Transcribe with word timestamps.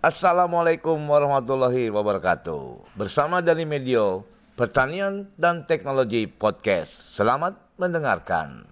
Assalamualaikum 0.00 0.96
warahmatullahi 0.96 1.92
wabarakatuh. 1.92 2.96
Bersama 2.96 3.44
Dani 3.44 3.68
Medio, 3.68 4.24
Pertanian 4.56 5.28
dan 5.36 5.68
Teknologi 5.68 6.24
Podcast. 6.24 7.12
Selamat 7.12 7.60
mendengarkan. 7.76 8.69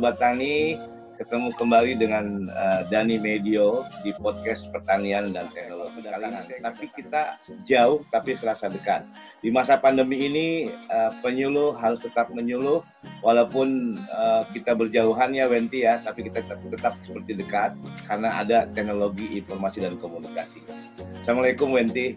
Sobat 0.00 0.16
Tani. 0.16 0.80
Ketemu 1.20 1.52
kembali 1.60 1.92
dengan 2.00 2.48
uh, 2.48 2.88
Dani 2.88 3.20
Medio 3.20 3.84
di 4.00 4.16
podcast 4.16 4.64
pertanian 4.72 5.28
dan 5.28 5.44
teknologi. 5.52 6.00
Tapi 6.64 6.84
kita 6.88 7.36
jauh 7.68 8.00
tapi 8.08 8.32
serasa 8.32 8.72
dekat. 8.72 9.04
Di 9.44 9.52
masa 9.52 9.76
pandemi 9.76 10.24
ini 10.24 10.72
uh, 10.88 11.12
penyuluh 11.20 11.76
harus 11.76 12.00
tetap 12.00 12.32
menyuluh 12.32 12.80
walaupun 13.20 14.00
uh, 14.08 14.48
kita 14.56 14.72
berjauhan 14.72 15.36
ya 15.36 15.44
Wenti 15.52 15.84
ya, 15.84 16.00
tapi 16.00 16.24
kita 16.32 16.40
tetap, 16.40 16.64
tetap 16.64 16.96
seperti 17.04 17.36
dekat 17.36 17.76
karena 18.08 18.40
ada 18.40 18.64
teknologi 18.72 19.36
informasi 19.36 19.84
dan 19.84 20.00
komunikasi. 20.00 20.64
Assalamualaikum 21.20 21.76
Wenti. 21.76 22.16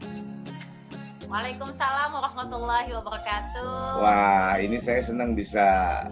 Waalaikumsalam 1.33 2.13
warahmatullahi 2.13 2.93
wabarakatuh. 2.93 4.05
Wah, 4.05 4.53
ini 4.61 4.77
saya 4.77 5.01
senang 5.01 5.33
bisa 5.33 5.65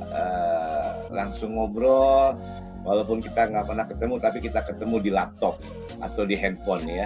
uh, 0.09 0.98
langsung 1.14 1.62
ngobrol, 1.62 2.34
walaupun 2.82 3.22
kita 3.22 3.54
nggak 3.54 3.70
pernah 3.70 3.86
ketemu, 3.86 4.18
tapi 4.18 4.42
kita 4.42 4.66
ketemu 4.66 4.98
di 4.98 5.14
laptop 5.14 5.62
atau 6.02 6.26
di 6.26 6.34
handphone 6.34 6.90
ya, 6.90 7.06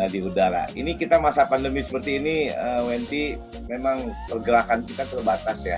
uh, 0.00 0.08
di 0.08 0.24
udara. 0.24 0.72
Ini 0.72 0.96
kita 0.96 1.20
masa 1.20 1.44
pandemi 1.44 1.84
seperti 1.84 2.16
ini, 2.16 2.48
uh, 2.48 2.88
Wenti, 2.88 3.36
memang 3.68 4.08
pergerakan 4.32 4.80
kita 4.88 5.04
terbatas 5.04 5.60
ya. 5.60 5.76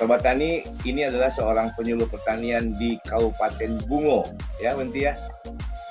Sobat 0.00 0.24
Tani, 0.24 0.64
ini 0.88 1.04
adalah 1.04 1.28
seorang 1.36 1.74
penyuluh 1.76 2.08
pertanian 2.08 2.72
di 2.80 2.96
Kabupaten 3.04 3.84
Bungo, 3.84 4.24
ya 4.56 4.72
Wenti 4.72 5.04
ya. 5.04 5.18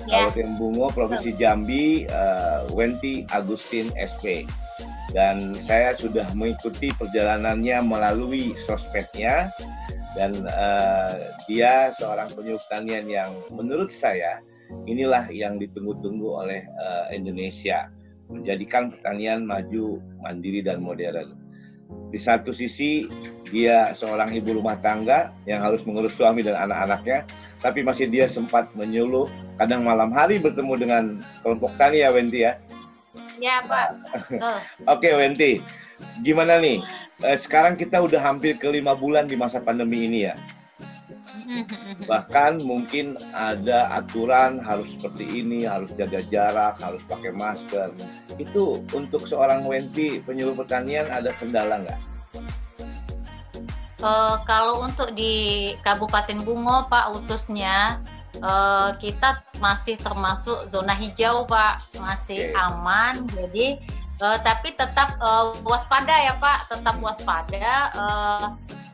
Ya. 0.09 0.31
Kabupaten 0.31 0.51
Bungo, 0.57 0.87
Provinsi 0.89 1.31
Jambi, 1.37 2.05
uh, 2.09 2.65
Wenti 2.73 3.25
Agustin 3.29 3.93
SP. 3.97 4.47
Dan 5.11 5.59
saya 5.67 5.91
sudah 5.99 6.31
mengikuti 6.33 6.95
perjalanannya 6.95 7.83
melalui 7.83 8.55
sosmednya 8.63 9.51
dan 10.15 10.43
uh, 10.47 11.35
dia 11.47 11.91
seorang 11.99 12.31
penyuluh 12.31 12.59
pertanian 12.67 13.07
yang 13.07 13.31
menurut 13.51 13.91
saya 13.95 14.39
inilah 14.87 15.27
yang 15.31 15.59
ditunggu-tunggu 15.59 16.27
oleh 16.47 16.63
uh, 16.79 17.11
Indonesia 17.11 17.91
menjadikan 18.31 18.95
pertanian 18.95 19.43
maju, 19.43 19.99
mandiri 20.23 20.63
dan 20.63 20.79
modern. 20.79 21.35
Di 22.11 22.19
satu 22.19 22.55
sisi 22.55 23.03
dia 23.51 23.91
seorang 23.99 24.31
ibu 24.31 24.57
rumah 24.57 24.79
tangga 24.79 25.35
yang 25.43 25.59
harus 25.59 25.83
mengurus 25.83 26.15
suami 26.15 26.41
dan 26.41 26.57
anak-anaknya, 26.57 27.27
tapi 27.59 27.83
masih 27.83 28.07
dia 28.07 28.25
sempat 28.31 28.71
menyuluh, 28.73 29.27
kadang 29.59 29.83
malam 29.83 30.09
hari 30.09 30.39
bertemu 30.39 30.73
dengan 30.79 31.03
kelompok 31.43 31.75
tani 31.75 32.01
ya 32.01 32.09
Wenti 32.09 32.47
ya? 32.47 32.55
Ya 33.37 33.59
Pak. 33.67 33.89
Oke 34.95 35.11
Wenti, 35.11 35.59
gimana 36.23 36.57
nih? 36.57 36.79
Eh, 37.21 37.37
sekarang 37.43 37.77
kita 37.77 38.01
udah 38.01 38.17
hampir 38.17 38.57
ke 38.57 38.65
lima 38.71 38.95
bulan 38.95 39.27
di 39.27 39.35
masa 39.35 39.59
pandemi 39.59 40.07
ini 40.07 40.31
ya. 40.31 40.35
Bahkan 42.11 42.63
mungkin 42.63 43.19
ada 43.35 43.91
aturan 43.99 44.57
harus 44.63 44.95
seperti 44.95 45.43
ini, 45.43 45.67
harus 45.67 45.91
jaga 45.99 46.23
jarak, 46.31 46.79
harus 46.79 47.01
pakai 47.05 47.35
masker. 47.35 47.91
Itu 48.39 48.81
untuk 48.95 49.27
seorang 49.27 49.67
Wenti 49.67 50.23
penyuluh 50.23 50.55
pertanian 50.55 51.07
ada 51.11 51.35
kendala 51.35 51.83
nggak? 51.83 52.01
Uh, 54.01 54.41
kalau 54.49 54.81
untuk 54.81 55.13
di 55.13 55.71
Kabupaten 55.85 56.41
Bungo, 56.41 56.89
Pak, 56.89 57.13
khususnya 57.13 58.01
uh, 58.41 58.97
kita 58.97 59.45
masih 59.61 59.95
termasuk 60.01 60.65
zona 60.73 60.97
hijau, 60.97 61.45
Pak, 61.45 61.97
masih 62.01 62.49
okay. 62.49 62.57
aman. 62.57 63.29
Jadi, 63.29 63.77
uh, 64.25 64.41
tapi 64.41 64.73
tetap 64.73 65.21
uh, 65.21 65.53
waspada 65.61 66.17
ya, 66.17 66.33
Pak, 66.41 66.73
tetap 66.73 66.97
waspada. 66.97 67.93
Uh, 67.93 68.45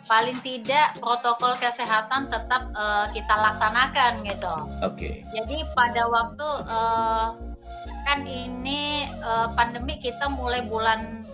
paling 0.08 0.40
tidak 0.40 0.96
protokol 1.04 1.54
kesehatan 1.60 2.32
tetap 2.32 2.72
uh, 2.74 3.12
kita 3.12 3.36
laksanakan 3.36 4.24
gitu. 4.24 4.56
Oke. 4.82 4.96
Okay. 4.96 5.14
Jadi 5.36 5.68
pada 5.76 6.08
waktu 6.08 6.48
uh, 6.72 7.36
kan 8.08 8.24
ini 8.24 9.04
uh, 9.20 9.52
pandemi 9.52 10.00
kita 10.00 10.32
mulai 10.32 10.64
bulan 10.64 11.28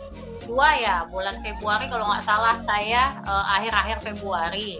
dua 0.45 0.69
ya 0.77 0.95
bulan 1.09 1.39
Februari 1.41 1.87
kalau 1.87 2.07
nggak 2.07 2.25
salah 2.25 2.55
saya 2.67 3.19
uh, 3.27 3.45
akhir-akhir 3.59 4.03
Februari. 4.03 4.79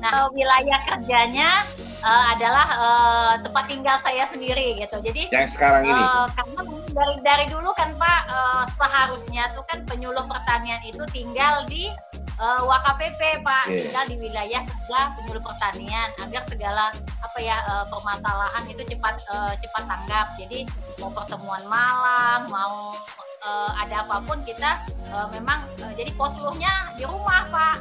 Nah 0.00 0.32
wilayah 0.32 0.80
kerjanya 0.88 1.64
uh, 2.00 2.24
adalah 2.32 2.66
uh, 2.76 3.34
tempat 3.40 3.64
tinggal 3.68 3.96
saya 4.00 4.24
sendiri 4.26 4.80
gitu. 4.80 4.96
Jadi 5.00 5.28
yang 5.30 5.48
sekarang 5.48 5.84
ini 5.84 6.02
uh, 6.02 6.26
karena 6.32 6.60
dari 6.90 7.16
dari 7.22 7.44
dulu 7.52 7.70
kan 7.76 7.92
Pak 7.94 8.20
uh, 8.28 8.64
seharusnya 8.76 9.52
tuh 9.54 9.64
kan 9.68 9.84
penyuluh 9.86 10.24
pertanian 10.26 10.80
itu 10.82 11.04
tinggal 11.12 11.64
di 11.68 11.92
uh, 12.40 12.64
WKPP 12.64 13.44
Pak 13.44 13.64
okay. 13.68 13.86
tinggal 13.86 14.04
di 14.08 14.16
wilayah 14.16 14.64
kerja 14.64 15.00
penyuluh 15.14 15.44
pertanian 15.44 16.08
agar 16.24 16.42
segala 16.48 16.90
apa 17.20 17.38
ya 17.38 17.56
uh, 17.68 17.84
permasalahan 17.86 18.64
itu 18.66 18.82
cepat 18.96 19.20
uh, 19.30 19.52
cepat 19.60 19.84
tanggap. 19.86 20.26
Jadi 20.40 20.64
mau 20.98 21.12
pertemuan 21.12 21.62
malam 21.68 22.48
mau 22.48 22.96
uh, 23.44 23.70
ada 23.76 24.04
apa 24.04 24.16
pun 24.24 24.40
kita 24.44 24.80
uh, 25.12 25.28
memang 25.32 25.64
uh, 25.84 25.92
jadi 25.96 26.12
posluhnya 26.16 26.92
di 26.96 27.04
rumah 27.08 27.48
pak 27.48 27.76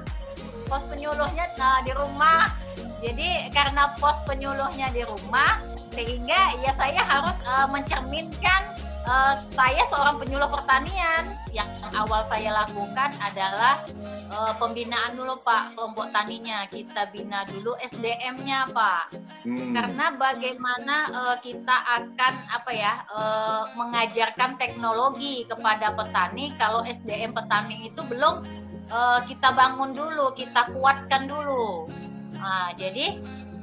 pos 0.69 0.86
penyuluhnya 0.86 1.50
uh, 1.58 1.80
di 1.84 1.92
rumah 1.92 2.52
jadi 3.00 3.50
karena 3.52 3.92
pos 3.98 4.16
penyuluhnya 4.28 4.92
di 4.92 5.03
rumah 5.03 5.59
sehingga 5.92 6.53
ya 6.62 6.72
saya 6.75 7.02
harus 7.03 7.36
uh, 7.44 7.68
mencerminkan 7.68 8.62
uh, 9.09 9.34
saya 9.58 9.84
seorang 9.90 10.22
penyuluh 10.22 10.47
pertanian. 10.47 11.25
Yang 11.50 11.70
awal 11.97 12.22
saya 12.30 12.53
lakukan 12.53 13.09
adalah 13.18 13.81
uh, 14.30 14.53
pembinaan 14.62 15.18
dulu 15.18 15.42
Pak 15.42 15.74
kelompok 15.74 16.14
taninya. 16.14 16.70
Kita 16.70 17.09
bina 17.09 17.44
dulu 17.50 17.74
SDM-nya 17.81 18.69
Pak. 18.69 19.06
Hmm. 19.40 19.72
karena 19.72 20.19
bagaimana 20.19 21.08
uh, 21.16 21.38
kita 21.40 21.72
akan 21.72 22.34
apa 22.52 22.72
ya 22.75 22.94
uh, 23.08 23.64
mengajarkan 23.80 24.59
teknologi 24.59 25.48
kepada 25.50 25.96
petani. 25.96 26.53
Kalau 26.59 26.86
SDM 26.86 27.34
petani 27.34 27.88
itu 27.88 28.03
belum 28.03 28.44
uh, 28.92 29.19
kita 29.25 29.56
bangun 29.56 29.96
dulu 29.96 30.36
kita 30.36 30.69
kuatkan 30.75 31.25
dulu. 31.25 31.88
Nah 32.36 32.75
jadi 32.75 33.18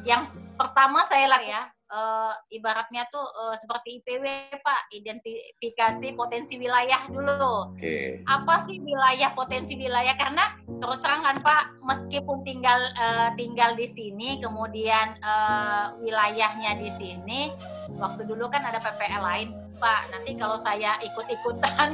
yang 0.08 0.24
pertama 0.56 1.04
saya 1.06 1.28
lah 1.28 1.42
ya 1.44 1.75
uh, 1.91 2.32
ibaratnya 2.50 3.06
tuh 3.10 3.22
uh, 3.22 3.54
seperti 3.54 4.02
IPW 4.02 4.24
Pak, 4.60 4.91
identifikasi 4.94 6.08
potensi 6.19 6.58
wilayah 6.58 7.06
dulu. 7.10 7.76
Okay. 7.76 8.22
Apa 8.26 8.66
sih 8.66 8.78
wilayah 8.82 9.32
potensi 9.34 9.78
wilayah? 9.78 10.14
Karena 10.19 10.56
terus 10.66 10.98
terang 11.02 11.22
kan 11.22 11.38
Pak, 11.42 11.82
meskipun 11.82 12.42
tinggal 12.42 12.80
uh, 12.98 13.30
tinggal 13.38 13.74
di 13.78 13.86
sini, 13.86 14.38
kemudian 14.42 15.19
uh, 15.22 15.94
wilayahnya 16.02 16.78
di 16.78 16.91
sini, 16.91 17.41
waktu 17.98 18.26
dulu 18.26 18.50
kan 18.50 18.66
ada 18.66 18.82
PPL 18.82 19.22
lain. 19.22 19.50
Pak, 19.76 20.08
nanti 20.08 20.32
kalau 20.41 20.56
saya 20.56 20.97
ikut-ikutan 21.04 21.92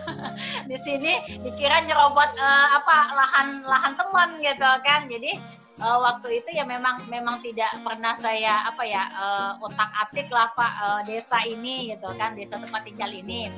di 0.68 0.76
sini 0.76 1.40
dikira 1.40 1.80
nyerobot 1.80 2.28
uh, 2.36 2.68
apa 2.76 2.96
lahan 3.16 3.48
lahan 3.64 3.92
teman 3.96 4.36
gitu 4.36 4.70
kan. 4.84 5.08
Jadi 5.08 5.32
uh, 5.80 5.98
waktu 6.00 6.40
itu 6.42 6.56
ya 6.56 6.64
memang 6.64 7.00
memang 7.08 7.40
tidak 7.40 7.70
pernah 7.84 8.14
saya 8.16 8.64
apa 8.68 8.82
ya 8.84 9.02
uh, 9.12 9.50
otak 9.60 9.90
atik 10.06 10.28
lah 10.32 10.48
pak 10.56 10.72
uh, 10.80 11.00
desa 11.04 11.42
ini 11.44 11.92
gitu 11.92 12.08
kan 12.16 12.32
desa 12.36 12.56
tempat 12.60 12.84
tinggal 12.84 13.10
ini. 13.12 13.48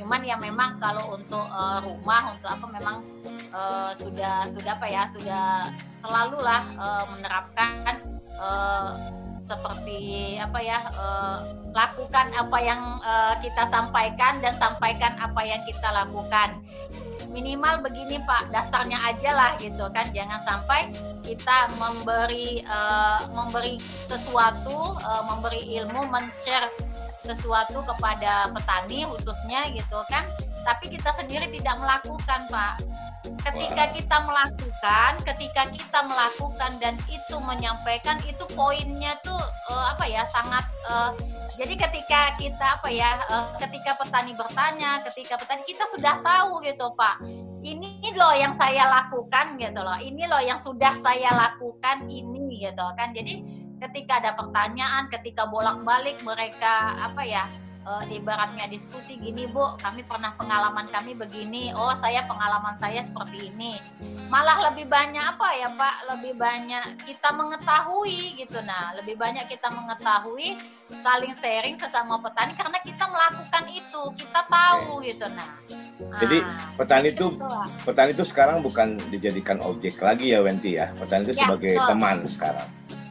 Cuman 0.00 0.24
ya 0.24 0.36
memang 0.40 0.80
kalau 0.80 1.16
untuk 1.16 1.44
uh, 1.52 1.80
rumah 1.84 2.32
untuk 2.32 2.48
apa 2.48 2.66
memang 2.72 2.96
uh, 3.52 3.92
sudah 3.96 4.48
sudah 4.48 4.72
apa 4.76 4.86
ya 4.88 5.02
sudah 5.08 5.68
selalu 6.04 6.38
lah 6.40 6.62
uh, 6.78 7.04
menerapkan 7.16 8.00
uh, 8.38 8.90
seperti 9.48 10.36
apa 10.36 10.60
ya 10.60 10.78
uh, 10.92 11.40
lakukan 11.72 12.28
apa 12.36 12.58
yang 12.60 12.80
uh, 13.00 13.32
kita 13.40 13.64
sampaikan 13.72 14.44
dan 14.44 14.52
sampaikan 14.60 15.16
apa 15.16 15.40
yang 15.40 15.60
kita 15.64 15.88
lakukan 15.88 16.60
minimal 17.28 17.84
begini 17.84 18.20
Pak 18.24 18.50
dasarnya 18.50 18.98
aja 19.04 19.30
lah 19.36 19.52
gitu 19.60 19.84
kan. 19.92 20.08
Jangan 20.10 20.40
sampai 20.42 20.90
kita 21.22 21.68
memberi 21.76 22.64
uh, 22.64 23.28
memberi 23.32 23.76
sesuatu 24.08 24.96
uh, 24.96 25.22
memberi 25.28 25.76
ilmu 25.78 26.08
men-share 26.08 26.68
sesuatu 27.22 27.84
kepada 27.84 28.48
petani 28.56 29.04
khususnya 29.04 29.68
gitu 29.74 30.00
kan 30.08 30.24
tapi 30.68 30.92
kita 30.92 31.08
sendiri 31.16 31.48
tidak 31.48 31.80
melakukan 31.80 32.44
pak. 32.52 32.76
Ketika 33.24 33.88
kita 33.96 34.16
melakukan 34.28 35.10
ketika 35.24 35.62
kita 35.72 36.00
melakukan 36.04 36.72
dan 36.76 36.94
itu 37.08 37.36
menyampaikan 37.40 38.20
itu 38.28 38.44
poinnya 38.52 39.16
tuh 39.24 39.40
uh, 39.72 39.84
apa 39.96 40.04
ya 40.04 40.28
sangat 40.28 40.64
uh, 40.88 41.12
jadi 41.56 41.74
ketika 41.74 42.36
kita 42.36 42.78
apa 42.78 42.88
ya 42.92 43.16
uh, 43.32 43.48
ketika 43.58 43.96
petani 43.96 44.36
bertanya 44.36 45.00
ketika 45.08 45.40
petani 45.40 45.64
kita 45.64 45.88
sudah 45.88 46.20
tahu 46.20 46.60
gitu 46.60 46.92
pak. 46.92 47.16
Ini 47.64 48.14
loh 48.14 48.36
yang 48.36 48.54
saya 48.54 48.86
lakukan 48.86 49.56
gitu 49.56 49.80
loh. 49.80 49.98
Ini 49.98 50.28
loh 50.28 50.40
yang 50.44 50.60
sudah 50.60 50.94
saya 51.00 51.32
lakukan 51.32 52.06
ini 52.06 52.68
gitu 52.68 52.86
kan. 52.94 53.10
Jadi 53.16 53.40
ketika 53.82 54.20
ada 54.20 54.36
pertanyaan 54.36 55.08
ketika 55.08 55.48
bolak-balik 55.48 56.18
mereka 56.22 56.94
apa 56.98 57.22
ya 57.24 57.44
uh, 57.88 58.04
ibaratnya 58.12 58.68
diskusi 58.68 59.16
gini 59.16 59.48
bu 59.48 59.64
kami 59.80 60.04
pernah 60.04 60.36
pengalaman 60.36 60.84
kami 60.92 61.16
begini 61.16 61.72
oh 61.72 61.96
saya 61.96 62.28
pengalaman 62.28 62.76
saya 62.76 63.00
seperti 63.00 63.48
ini 63.48 63.80
malah 64.28 64.68
lebih 64.68 64.84
banyak 64.84 65.24
apa 65.24 65.48
ya 65.56 65.72
pak 65.72 65.96
lebih 66.12 66.36
banyak 66.36 66.84
kita 67.08 67.32
mengetahui 67.32 68.36
gitu 68.36 68.60
nah 68.68 68.92
lebih 69.00 69.16
banyak 69.16 69.48
kita 69.48 69.72
mengetahui 69.72 70.60
saling 71.00 71.32
sharing 71.32 71.76
sesama 71.80 72.20
petani 72.20 72.52
karena 72.52 72.76
kita 72.84 73.08
melakukan 73.08 73.64
itu 73.72 74.02
kita 74.20 74.40
tahu 74.44 75.00
gitu 75.00 75.24
nah 75.32 75.56
jadi 75.98 76.38
ah, 76.46 76.62
petani 76.78 77.08
itu 77.10 77.26
petani 77.82 78.10
itu 78.14 78.24
sekarang 78.28 78.62
bukan 78.62 78.94
dijadikan 79.10 79.58
objek 79.64 79.98
lagi 79.98 80.30
ya 80.30 80.38
Wenti 80.44 80.78
ya. 80.78 80.94
Petani 80.94 81.26
itu 81.26 81.34
ya, 81.34 81.42
sebagai 81.42 81.74
betul. 81.74 81.88
teman 81.90 82.16
sekarang. 82.30 82.68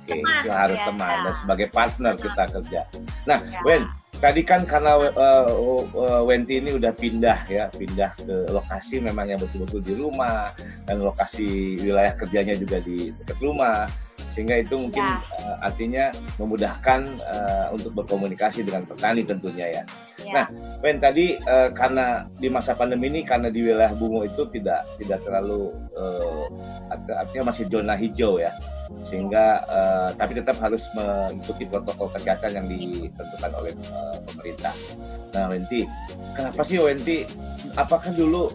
Oke, 0.08 0.16
teman, 0.16 0.40
itu 0.40 0.50
harus 0.56 0.80
ya, 0.80 0.86
teman 0.88 1.12
ya. 1.12 1.20
dan 1.20 1.34
sebagai 1.44 1.68
partner 1.76 2.14
teman. 2.16 2.24
kita 2.24 2.44
kerja. 2.48 2.82
Nah, 3.28 3.40
ya. 3.44 3.60
Wen, 3.68 3.82
tadi 4.18 4.42
kan 4.42 4.66
karena 4.66 4.98
uh, 4.98 6.24
Wenti 6.26 6.60
ini 6.60 6.76
udah 6.76 6.92
pindah 6.94 7.40
ya, 7.48 7.70
pindah 7.70 8.18
ke 8.18 8.36
lokasi 8.50 9.00
memang 9.00 9.30
yang 9.30 9.40
betul-betul 9.40 9.82
di 9.86 9.94
rumah 9.96 10.52
dan 10.90 11.02
lokasi 11.02 11.78
wilayah 11.82 12.18
kerjanya 12.18 12.58
juga 12.58 12.82
di 12.82 13.14
dekat 13.14 13.38
rumah 13.40 13.86
sehingga 14.34 14.62
itu 14.62 14.78
mungkin 14.78 15.02
ya. 15.02 15.18
uh, 15.18 15.58
artinya 15.66 16.14
memudahkan 16.38 17.00
uh, 17.26 17.68
untuk 17.74 17.94
berkomunikasi 17.98 18.62
dengan 18.62 18.86
petani 18.86 19.26
tentunya 19.26 19.82
ya. 19.82 19.84
ya. 20.22 20.34
Nah, 20.34 20.46
Ben 20.82 21.02
tadi 21.02 21.38
uh, 21.50 21.74
karena 21.74 22.30
di 22.38 22.50
masa 22.50 22.78
pandemi 22.78 23.10
ini 23.10 23.26
karena 23.26 23.50
di 23.50 23.66
wilayah 23.66 23.94
Bungo 23.98 24.26
itu 24.26 24.46
tidak 24.54 24.86
tidak 25.02 25.22
terlalu 25.26 25.74
uh, 25.98 26.46
artinya 27.18 27.50
masih 27.54 27.66
zona 27.70 27.98
hijau 27.98 28.38
ya, 28.38 28.54
sehingga 29.10 29.66
uh, 29.66 30.10
tapi 30.14 30.38
tetap 30.38 30.58
harus 30.62 30.82
mengikuti 30.94 31.66
protokol 31.66 32.10
kesehatan 32.14 32.62
yang 32.62 32.66
ditentukan 32.70 33.52
oleh 33.58 33.74
uh, 33.90 34.18
pemerintah. 34.30 34.74
Nah, 35.34 35.50
Wenti, 35.50 35.86
kenapa 36.38 36.62
sih 36.62 36.78
Wenti? 36.78 37.26
Apakah 37.78 38.10
dulu 38.14 38.50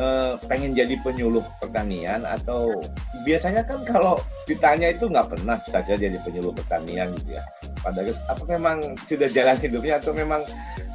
uh, 0.00 0.36
pengen 0.48 0.72
jadi 0.76 0.96
penyuluh 1.00 1.44
pertanian 1.60 2.22
atau 2.24 2.80
biasanya 3.24 3.64
kan 3.64 3.82
kalau 3.84 4.20
ditanya 4.44 4.92
itu 4.92 5.08
nggak 5.08 5.28
pernah 5.28 5.56
saja 5.68 5.96
jadi 5.96 6.16
penyuluh 6.22 6.52
pertanian 6.54 7.12
gitu 7.20 7.36
ya. 7.36 7.42
Padahal 7.80 8.14
apa 8.28 8.44
memang 8.46 8.78
sudah 9.08 9.28
jalan 9.30 9.56
hidupnya 9.60 10.00
atau 10.00 10.12
memang 10.12 10.42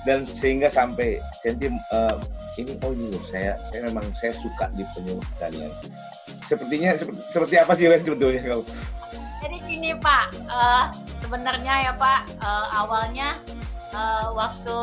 dan 0.01 0.25
sehingga 0.25 0.73
sampai 0.73 1.21
senti 1.45 1.69
uh, 1.93 2.17
ini 2.59 2.75
oh 2.83 2.91
loh 2.91 3.21
saya 3.31 3.55
saya 3.69 3.87
memang 3.89 4.05
saya 4.17 4.33
suka 4.37 4.69
di 4.73 4.83
penyuluh 4.95 5.23
pertanian. 5.35 5.71
Sepertinya 6.49 6.89
seperti, 6.97 7.21
seperti 7.31 7.55
apa 7.61 7.71
sih 7.77 7.85
Ren 7.87 8.01
sebetulnya 8.03 8.41
kalau? 8.43 8.65
Jadi 9.41 9.57
gini 9.65 9.91
Pak, 9.97 10.25
uh, 10.51 10.85
sebenarnya 11.23 11.89
ya 11.89 11.93
Pak 11.97 12.21
uh, 12.43 12.67
awalnya 12.85 13.33
uh, 13.95 14.35
waktu 14.35 14.77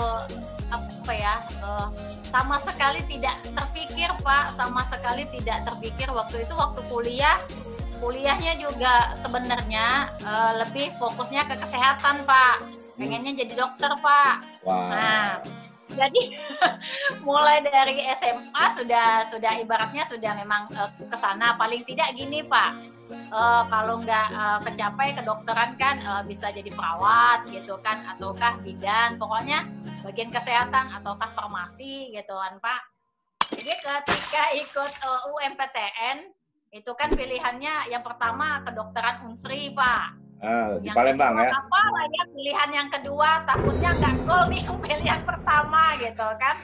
apa 0.68 1.12
ya 1.12 1.34
uh, 1.64 1.88
sama 2.28 2.60
sekali 2.60 3.00
tidak 3.08 3.34
terpikir 3.44 4.10
pak. 4.20 4.52
Sama 4.54 4.84
sekali 4.88 5.24
tidak 5.32 5.64
terpikir 5.64 6.08
waktu 6.12 6.44
itu 6.44 6.54
waktu 6.54 6.80
kuliah. 6.88 7.38
Kuliahnya 7.98 8.54
juga 8.62 9.16
sebenarnya 9.18 10.06
uh, 10.22 10.52
lebih 10.62 10.94
fokusnya 11.00 11.48
ke 11.50 11.54
kesehatan 11.58 12.22
pak. 12.28 12.62
Pengennya 12.94 13.32
jadi 13.44 13.54
dokter 13.58 13.90
pak. 13.98 14.34
Wow. 14.62 14.90
nah 14.92 15.40
jadi 15.88 16.36
mulai 17.26 17.64
dari 17.64 18.04
SMA 18.12 18.64
sudah 18.76 19.24
sudah 19.32 19.52
ibaratnya 19.58 20.04
sudah 20.06 20.32
memang 20.36 20.68
uh, 20.76 20.90
ke 21.08 21.16
sana. 21.16 21.56
Paling 21.56 21.82
tidak 21.88 22.12
gini 22.14 22.44
Pak 22.44 22.97
uh, 23.32 23.62
kalau 23.66 24.00
nggak 24.00 24.28
uh, 24.32 24.58
kecapai 24.64 25.16
kedokteran 25.16 25.74
kan 25.80 25.96
uh, 26.04 26.22
bisa 26.24 26.52
jadi 26.52 26.68
perawat 26.72 27.48
gitu 27.50 27.76
kan 27.80 27.98
ataukah 28.16 28.60
bidan 28.62 29.16
pokoknya 29.16 29.66
bagian 30.04 30.30
kesehatan 30.32 30.92
ataukah 31.00 31.30
farmasi 31.32 32.12
gitu 32.12 32.34
kan 32.36 32.56
Pak 32.60 32.80
jadi 33.52 33.72
ketika 33.80 34.44
ikut 34.60 34.92
uh, 35.04 35.32
UMPTN 35.32 36.32
itu 36.68 36.92
kan 36.92 37.08
pilihannya 37.08 37.88
yang 37.88 38.04
pertama 38.04 38.60
kedokteran 38.60 39.24
Unsri 39.24 39.72
Pak 39.72 40.28
Ah, 40.38 40.78
di 40.78 40.86
yang 40.86 40.94
Palembang 40.94 41.34
ya. 41.34 41.50
Apa 41.50 41.80
lah 41.90 42.06
ya 42.14 42.24
pilihan 42.30 42.70
yang 42.70 42.88
kedua 42.94 43.42
takutnya 43.42 43.90
nggak 43.90 44.14
gol 44.22 44.42
nih 44.46 44.62
pilihan 44.86 45.20
pertama 45.26 45.98
gitu 45.98 46.28
kan. 46.38 46.56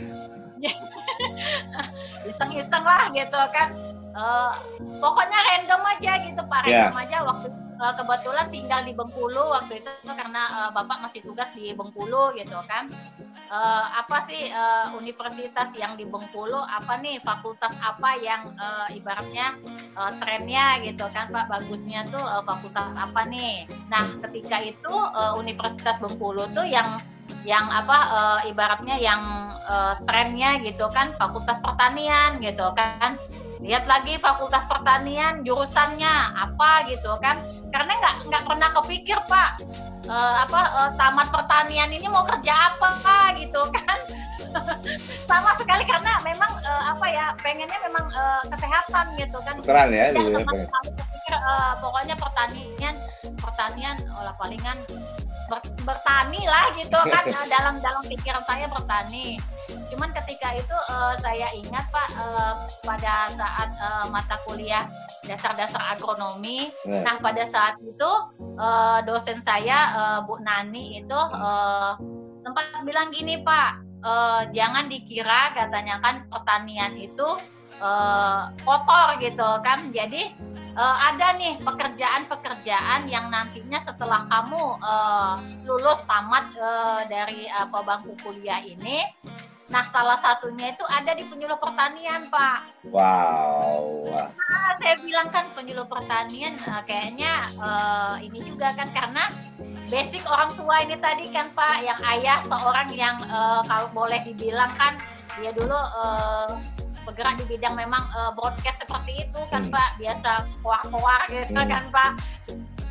Iseng-iseng 2.31 2.85
lah 2.87 3.11
gitu 3.11 3.41
kan. 3.51 3.75
Uh, 4.15 4.55
pokoknya 5.03 5.39
random 5.43 5.83
aja 5.91 6.13
gitu 6.23 6.43
Pak, 6.47 6.61
iya. 6.71 6.87
random 6.87 6.95
yeah. 6.95 7.05
aja 7.05 7.19
waktu 7.27 7.49
uh, 7.81 7.95
kebetulan 7.99 8.47
tinggal 8.51 8.81
di 8.87 8.93
Bengkulu 8.95 9.43
waktu 9.51 9.83
itu 9.83 9.91
karena 10.07 10.43
uh, 10.65 10.71
bapak 10.71 11.03
masih 11.03 11.21
tugas 11.27 11.51
di 11.55 11.75
Bengkulu 11.75 12.35
gitu 12.39 12.59
kan. 12.71 12.91
Uh, 13.51 13.85
apa 13.99 14.23
sih 14.25 14.49
uh, 14.51 14.95
universitas 14.99 15.75
yang 15.75 15.99
di 15.99 16.07
Bengkulu? 16.07 16.59
Apa 16.59 17.03
nih 17.03 17.19
fakultas 17.21 17.75
apa 17.83 18.15
yang 18.23 18.55
uh, 18.55 18.89
ibaratnya 18.95 19.59
uh, 19.99 20.13
trennya 20.23 20.81
gitu 20.87 21.05
kan 21.11 21.31
pak? 21.35 21.51
Bagusnya 21.51 22.07
tuh 22.09 22.23
uh, 22.23 22.43
fakultas 22.47 22.95
apa 22.95 23.27
nih? 23.27 23.67
Nah 23.91 24.07
ketika 24.29 24.63
itu 24.63 24.95
uh, 24.95 25.35
Universitas 25.39 25.99
Bengkulu 25.99 26.47
tuh 26.55 26.67
yang 26.67 27.03
yang 27.45 27.69
apa 27.73 27.99
uh, 28.09 28.41
ibaratnya 28.49 28.97
yang 29.01 29.21
uh, 29.69 29.97
trennya 30.05 30.61
gitu 30.61 30.89
kan 30.93 31.13
fakultas 31.17 31.57
pertanian 31.61 32.41
gitu 32.41 32.69
kan 32.77 33.17
lihat 33.65 33.89
lagi 33.89 34.21
fakultas 34.21 34.69
pertanian 34.69 35.41
jurusannya 35.41 36.37
apa 36.37 36.85
gitu 36.93 37.17
kan. 37.19 37.41
Karena 37.73 37.97
nggak 37.97 38.15
nggak 38.29 38.45
pernah 38.45 38.69
kepikir 38.77 39.19
pak 39.25 39.51
uh, 40.07 40.45
apa 40.45 40.61
uh, 40.85 40.91
tamat 41.01 41.33
pertanian 41.33 41.89
ini 41.89 42.07
mau 42.07 42.23
kerja 42.29 42.77
apa 42.77 43.33
gitu 43.41 43.65
kan. 43.73 43.99
Sama 45.31 45.57
sekali 45.57 45.83
karena 45.89 46.21
memang 46.23 46.53
uh, 46.61 46.83
apa 46.93 47.07
ya 47.09 47.33
pengennya 47.41 47.79
memang 47.89 48.05
uh, 48.13 48.45
kesehatan 48.53 49.17
gitu 49.17 49.39
kan. 49.43 49.57
Keren 49.65 49.91
ya, 49.91 50.13
tidak 50.13 50.45
sama 50.45 50.53
sekali 50.61 51.14
uh, 51.39 51.73
pokoknya 51.83 52.15
pertanian 52.19 52.95
pertanian 53.39 53.97
olah 54.15 54.35
palingan 54.39 54.79
ber, 55.51 55.59
bertani 55.83 56.43
lah 56.47 56.71
gitu 56.79 56.99
kan 57.11 57.25
dalam 57.55 57.79
dalam 57.83 58.03
pikiran 58.07 58.43
saya 58.47 58.67
bertani 58.71 59.39
Cuman 59.89 60.11
ketika 60.11 60.51
itu 60.57 60.77
uh, 60.91 61.15
saya 61.21 61.49
ingat 61.55 61.87
Pak 61.93 62.09
uh, 62.19 62.55
pada 62.83 63.31
saat 63.31 63.69
uh, 63.79 64.07
mata 64.11 64.37
kuliah 64.43 64.89
dasar-dasar 65.25 65.97
agronomi. 65.97 66.73
Yeah. 66.83 67.05
Nah 67.05 67.17
pada 67.21 67.45
saat 67.47 67.79
itu 67.79 68.11
uh, 68.59 68.99
dosen 69.05 69.39
saya 69.45 69.95
uh, 69.95 70.19
Bu 70.25 70.41
Nani 70.41 70.99
itu 70.99 71.15
uh, 71.17 71.97
sempat 72.43 72.83
bilang 72.85 73.15
gini 73.15 73.41
Pak, 73.47 73.71
uh, 74.05 74.43
jangan 74.51 74.89
dikira 74.89 75.53
katanya 75.55 76.01
kan 76.01 76.27
pertanian 76.27 76.99
itu 76.99 77.29
uh, 77.85 78.49
kotor 78.65 79.21
gitu 79.21 79.49
kan. 79.61 79.93
Jadi 79.93 80.33
uh, 80.73 80.97
ada 81.13 81.37
nih 81.37 81.61
pekerjaan-pekerjaan 81.61 83.05
yang 83.13 83.29
nantinya 83.29 83.77
setelah 83.77 84.25
kamu 84.25 84.81
uh, 84.81 85.37
lulus 85.69 86.01
tamat 86.09 86.49
uh, 86.57 87.05
dari 87.05 87.45
apa 87.53 87.85
bangku 87.85 88.17
kuliah 88.25 88.65
ini 88.65 89.05
Nah, 89.65 89.81
salah 89.89 90.21
satunya 90.21 90.77
itu 90.77 90.85
ada 90.85 91.17
di 91.17 91.25
penyuluh 91.25 91.57
pertanian, 91.57 92.29
Pak. 92.29 92.85
Wow. 92.93 94.05
Nah, 94.05 94.71
saya 94.77 94.97
bilang 95.01 95.33
kan 95.33 95.49
penyuluh 95.57 95.89
pertanian 95.89 96.53
uh, 96.69 96.85
kayaknya 96.85 97.49
uh, 97.57 98.15
ini 98.21 98.45
juga 98.45 98.77
kan 98.77 98.93
karena 98.93 99.25
basic 99.89 100.21
orang 100.29 100.53
tua 100.53 100.85
ini 100.85 101.01
tadi 101.01 101.33
kan, 101.33 101.49
Pak, 101.57 101.81
yang 101.81 102.01
ayah 102.13 102.45
seorang 102.45 102.93
yang 102.93 103.17
uh, 103.25 103.65
kalau 103.65 103.89
boleh 103.97 104.21
dibilang 104.29 104.71
kan 104.77 105.01
dia 105.41 105.51
dulu 105.51 105.75
uh, 105.75 106.55
bergerak 107.05 107.41
di 107.41 107.45
bidang 107.57 107.77
memang 107.77 108.03
uh, 108.17 108.33
broadcast 108.33 108.85
seperti 108.85 109.29
itu 109.29 109.41
kan, 109.49 109.69
hmm. 109.69 109.73
Pak. 109.73 109.89
Biasa 110.01 110.31
koar-koar 110.61 111.29
gitu 111.31 111.61
hmm. 111.61 111.71
kan, 111.71 111.85
Pak. 111.93 112.11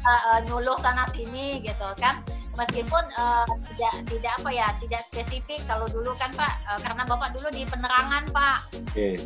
Uh, 0.04 0.10
uh, 0.10 0.40
nyuluh 0.48 0.76
sana 0.84 1.08
sini 1.16 1.64
gitu 1.64 1.88
kan 1.96 2.20
meskipun 2.58 3.04
uh, 3.18 3.48
tidak 3.74 3.94
tidak 4.10 4.34
apa 4.42 4.50
ya 4.54 4.68
tidak 4.78 5.02
spesifik 5.02 5.62
kalau 5.66 5.90
dulu 5.90 6.14
kan 6.20 6.30
pak 6.38 6.54
uh, 6.70 6.80
karena 6.84 7.08
bapak 7.08 7.34
dulu 7.34 7.50
di 7.50 7.66
penerangan 7.66 8.24
pak 8.30 8.60
okay. 8.78 9.18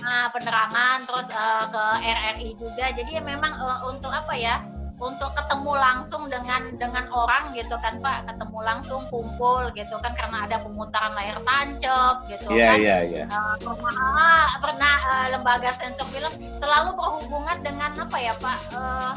nah 0.00 0.32
penerangan 0.32 1.04
terus 1.04 1.26
uh, 1.36 1.64
ke 1.68 1.84
RRI 2.00 2.50
juga 2.56 2.86
jadi 2.96 3.20
memang 3.20 3.52
uh, 3.60 3.90
untuk 3.92 4.08
apa 4.08 4.34
ya 4.38 4.62
untuk 4.96 5.28
ketemu 5.36 5.72
langsung 5.76 6.24
dengan 6.32 6.72
dengan 6.80 7.04
orang 7.12 7.52
gitu 7.52 7.76
kan 7.84 8.00
Pak, 8.00 8.32
ketemu 8.32 8.58
langsung 8.64 9.04
kumpul 9.12 9.68
gitu 9.76 9.96
kan 10.00 10.12
karena 10.16 10.48
ada 10.48 10.56
pemutaran 10.64 11.12
layar 11.12 11.36
tancap 11.44 12.24
gitu 12.32 12.48
yeah, 12.56 12.72
kan. 12.72 12.78
Iya, 12.80 12.98
iya, 13.04 13.24
uh, 13.28 13.56
pernah 13.60 14.56
pernah 14.56 14.94
uh, 15.12 15.26
lembaga 15.36 15.70
sensor 15.76 16.08
film 16.08 16.32
selalu 16.56 16.96
berhubungan 16.96 17.58
dengan 17.60 17.92
apa 18.08 18.16
ya 18.16 18.34
Pak? 18.40 18.58
Uh, 18.72 19.12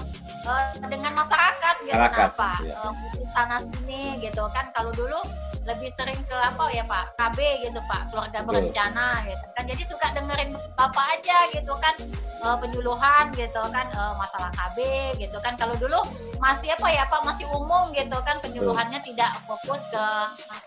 uh, 0.51 0.63
dengan 0.91 1.15
masyarakat 1.15 1.75
gitu 1.87 1.95
masyarakat, 1.95 2.27
nah, 2.27 2.35
Pak. 2.35 2.57
Yeah. 2.67 2.83
Uh, 2.83 2.93
sana 3.31 3.57
sini 3.63 4.19
gitu 4.19 4.43
kan. 4.51 4.67
Kalau 4.75 4.91
dulu 4.91 5.19
lebih 5.67 5.89
sering 5.91 6.19
ke 6.25 6.35
apa 6.35 6.71
ya 6.71 6.83
Pak? 6.87 7.19
KB 7.19 7.39
gitu 7.67 7.79
Pak. 7.85 8.11
Keluarga 8.13 8.39
berencana 8.43 9.23
gitu 9.27 9.45
kan. 9.55 9.63
Jadi 9.67 9.83
suka 9.83 10.07
dengerin 10.15 10.55
bapak 10.75 11.05
aja 11.19 11.37
gitu 11.51 11.73
kan 11.77 11.95
uh, 12.43 12.57
penyuluhan 12.57 13.31
gitu 13.35 13.61
kan 13.69 13.87
uh, 13.95 14.13
masalah 14.15 14.49
KB 14.55 14.77
gitu 15.19 15.37
kan. 15.43 15.59
Kalau 15.59 15.75
dulu 15.75 15.99
masih 16.39 16.73
apa 16.73 16.87
ya 16.89 17.03
Pak? 17.07 17.21
Masih 17.27 17.45
umum 17.51 17.91
gitu 17.91 18.17
kan 18.23 18.39
penyuluhannya 18.39 18.99
tidak 19.03 19.35
fokus 19.43 19.83
ke 19.91 20.05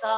ke 0.02 0.14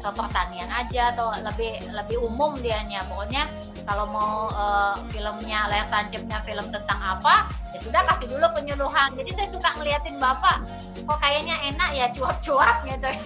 ke 0.00 0.08
pertanian 0.14 0.70
aja 0.72 1.12
atau 1.14 1.34
lebih 1.44 1.80
lebih 1.92 2.18
umum 2.24 2.56
dianya. 2.60 3.04
Pokoknya 3.06 3.46
kalau 3.86 4.08
mau 4.10 4.50
uh, 4.50 4.96
filmnya 5.14 5.70
layar 5.70 5.86
tancapnya 5.92 6.42
film 6.42 6.66
tentang 6.72 6.98
apa 6.98 7.46
ya 7.76 7.78
sudah 7.84 8.02
kasih 8.08 8.26
dulu 8.32 8.46
penyuluhan 8.56 9.12
jadi 9.12 9.30
saya 9.36 9.48
suka 9.52 9.68
ngeliatin 9.76 10.16
bapak 10.16 10.64
kok 10.96 11.18
kayaknya 11.20 11.56
enak 11.68 11.90
ya 11.92 12.06
cuap-cuap 12.16 12.80
gitu 12.88 13.04
ya 13.04 13.20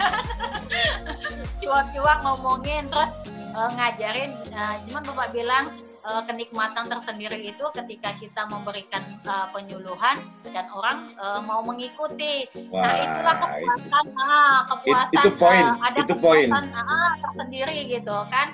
cuap-cuap 1.63 2.19
ngomongin 2.27 2.91
terus 2.91 3.11
uh, 3.55 3.71
ngajarin 3.79 4.35
uh, 4.51 4.75
cuman 4.91 5.03
bapak 5.07 5.29
bilang 5.31 5.71
uh, 6.03 6.23
kenikmatan 6.27 6.91
tersendiri 6.91 7.39
itu 7.47 7.65
ketika 7.79 8.11
kita 8.19 8.43
memberikan 8.51 9.07
uh, 9.23 9.47
penyuluhan 9.55 10.19
dan 10.51 10.67
orang 10.73 11.13
uh, 11.21 11.41
mau 11.45 11.61
mengikuti. 11.61 12.49
Nah, 12.73 12.81
Wah, 12.81 12.83
nah 12.83 12.95
itulah 12.97 13.37
kepuasan, 13.37 14.05
itu. 14.09 14.17
ah, 14.21 14.59
kepuasan 14.67 15.25
itu, 15.29 15.45
uh, 15.45 15.77
ada 15.85 15.99
itu 16.01 16.13
kepuasan 16.17 16.65
ah, 16.75 17.13
tersendiri 17.21 17.79
gitu 17.87 18.17
kan 18.33 18.49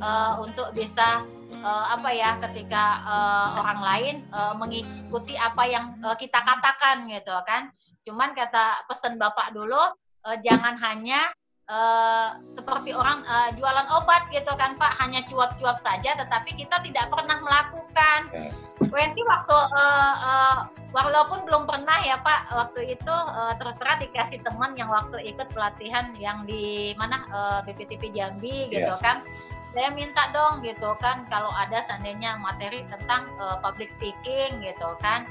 uh, 0.00 0.32
untuk 0.44 0.68
bisa 0.76 1.24
uh, 1.52 1.84
apa 1.94 2.10
ya 2.14 2.38
ketika 2.38 3.02
uh, 3.02 3.48
orang 3.62 3.80
lain 3.82 4.16
uh, 4.30 4.54
mengikuti 4.54 5.34
apa 5.34 5.66
yang 5.66 5.94
uh, 6.00 6.14
kita 6.14 6.38
katakan 6.38 7.10
gitu 7.10 7.34
kan. 7.42 7.74
Cuman 8.06 8.32
kata 8.32 8.86
pesan 8.88 9.18
bapak 9.18 9.52
dulu 9.52 9.82
uh, 10.26 10.36
jangan 10.40 10.78
hanya 10.78 11.30
Uh, 11.70 12.34
seperti 12.50 12.90
orang 12.90 13.22
uh, 13.30 13.46
jualan 13.54 13.86
obat 13.94 14.26
gitu 14.34 14.50
kan 14.58 14.74
Pak 14.74 14.90
hanya 15.06 15.22
cuap-cuap 15.22 15.78
saja 15.78 16.18
tetapi 16.18 16.58
kita 16.58 16.82
tidak 16.82 17.06
pernah 17.06 17.38
melakukan. 17.38 18.26
Ya. 18.34 18.50
Wenti 18.90 19.22
waktu 19.22 19.54
uh, 19.54 20.14
uh, 20.18 20.56
walaupun 20.90 21.46
belum 21.46 21.70
pernah 21.70 22.02
ya 22.02 22.18
Pak 22.18 22.50
waktu 22.58 22.98
itu 22.98 23.14
uh, 23.14 23.54
terserah 23.54 24.02
dikasih 24.02 24.42
teman 24.42 24.74
yang 24.74 24.90
waktu 24.90 25.22
ikut 25.30 25.46
pelatihan 25.54 26.10
yang 26.18 26.42
di 26.42 26.90
mana 26.98 27.22
uh, 27.30 27.58
BPTP 27.62 28.10
Jambi 28.10 28.66
gitu 28.66 28.90
yeah. 28.90 28.98
kan 28.98 29.22
saya 29.70 29.88
minta 29.94 30.26
dong 30.34 30.66
gitu 30.66 30.98
kan 30.98 31.26
kalau 31.30 31.50
ada 31.54 31.78
seandainya 31.86 32.34
materi 32.42 32.82
tentang 32.90 33.30
uh, 33.38 33.58
public 33.62 33.90
speaking 33.90 34.58
gitu 34.62 34.98
kan. 34.98 35.26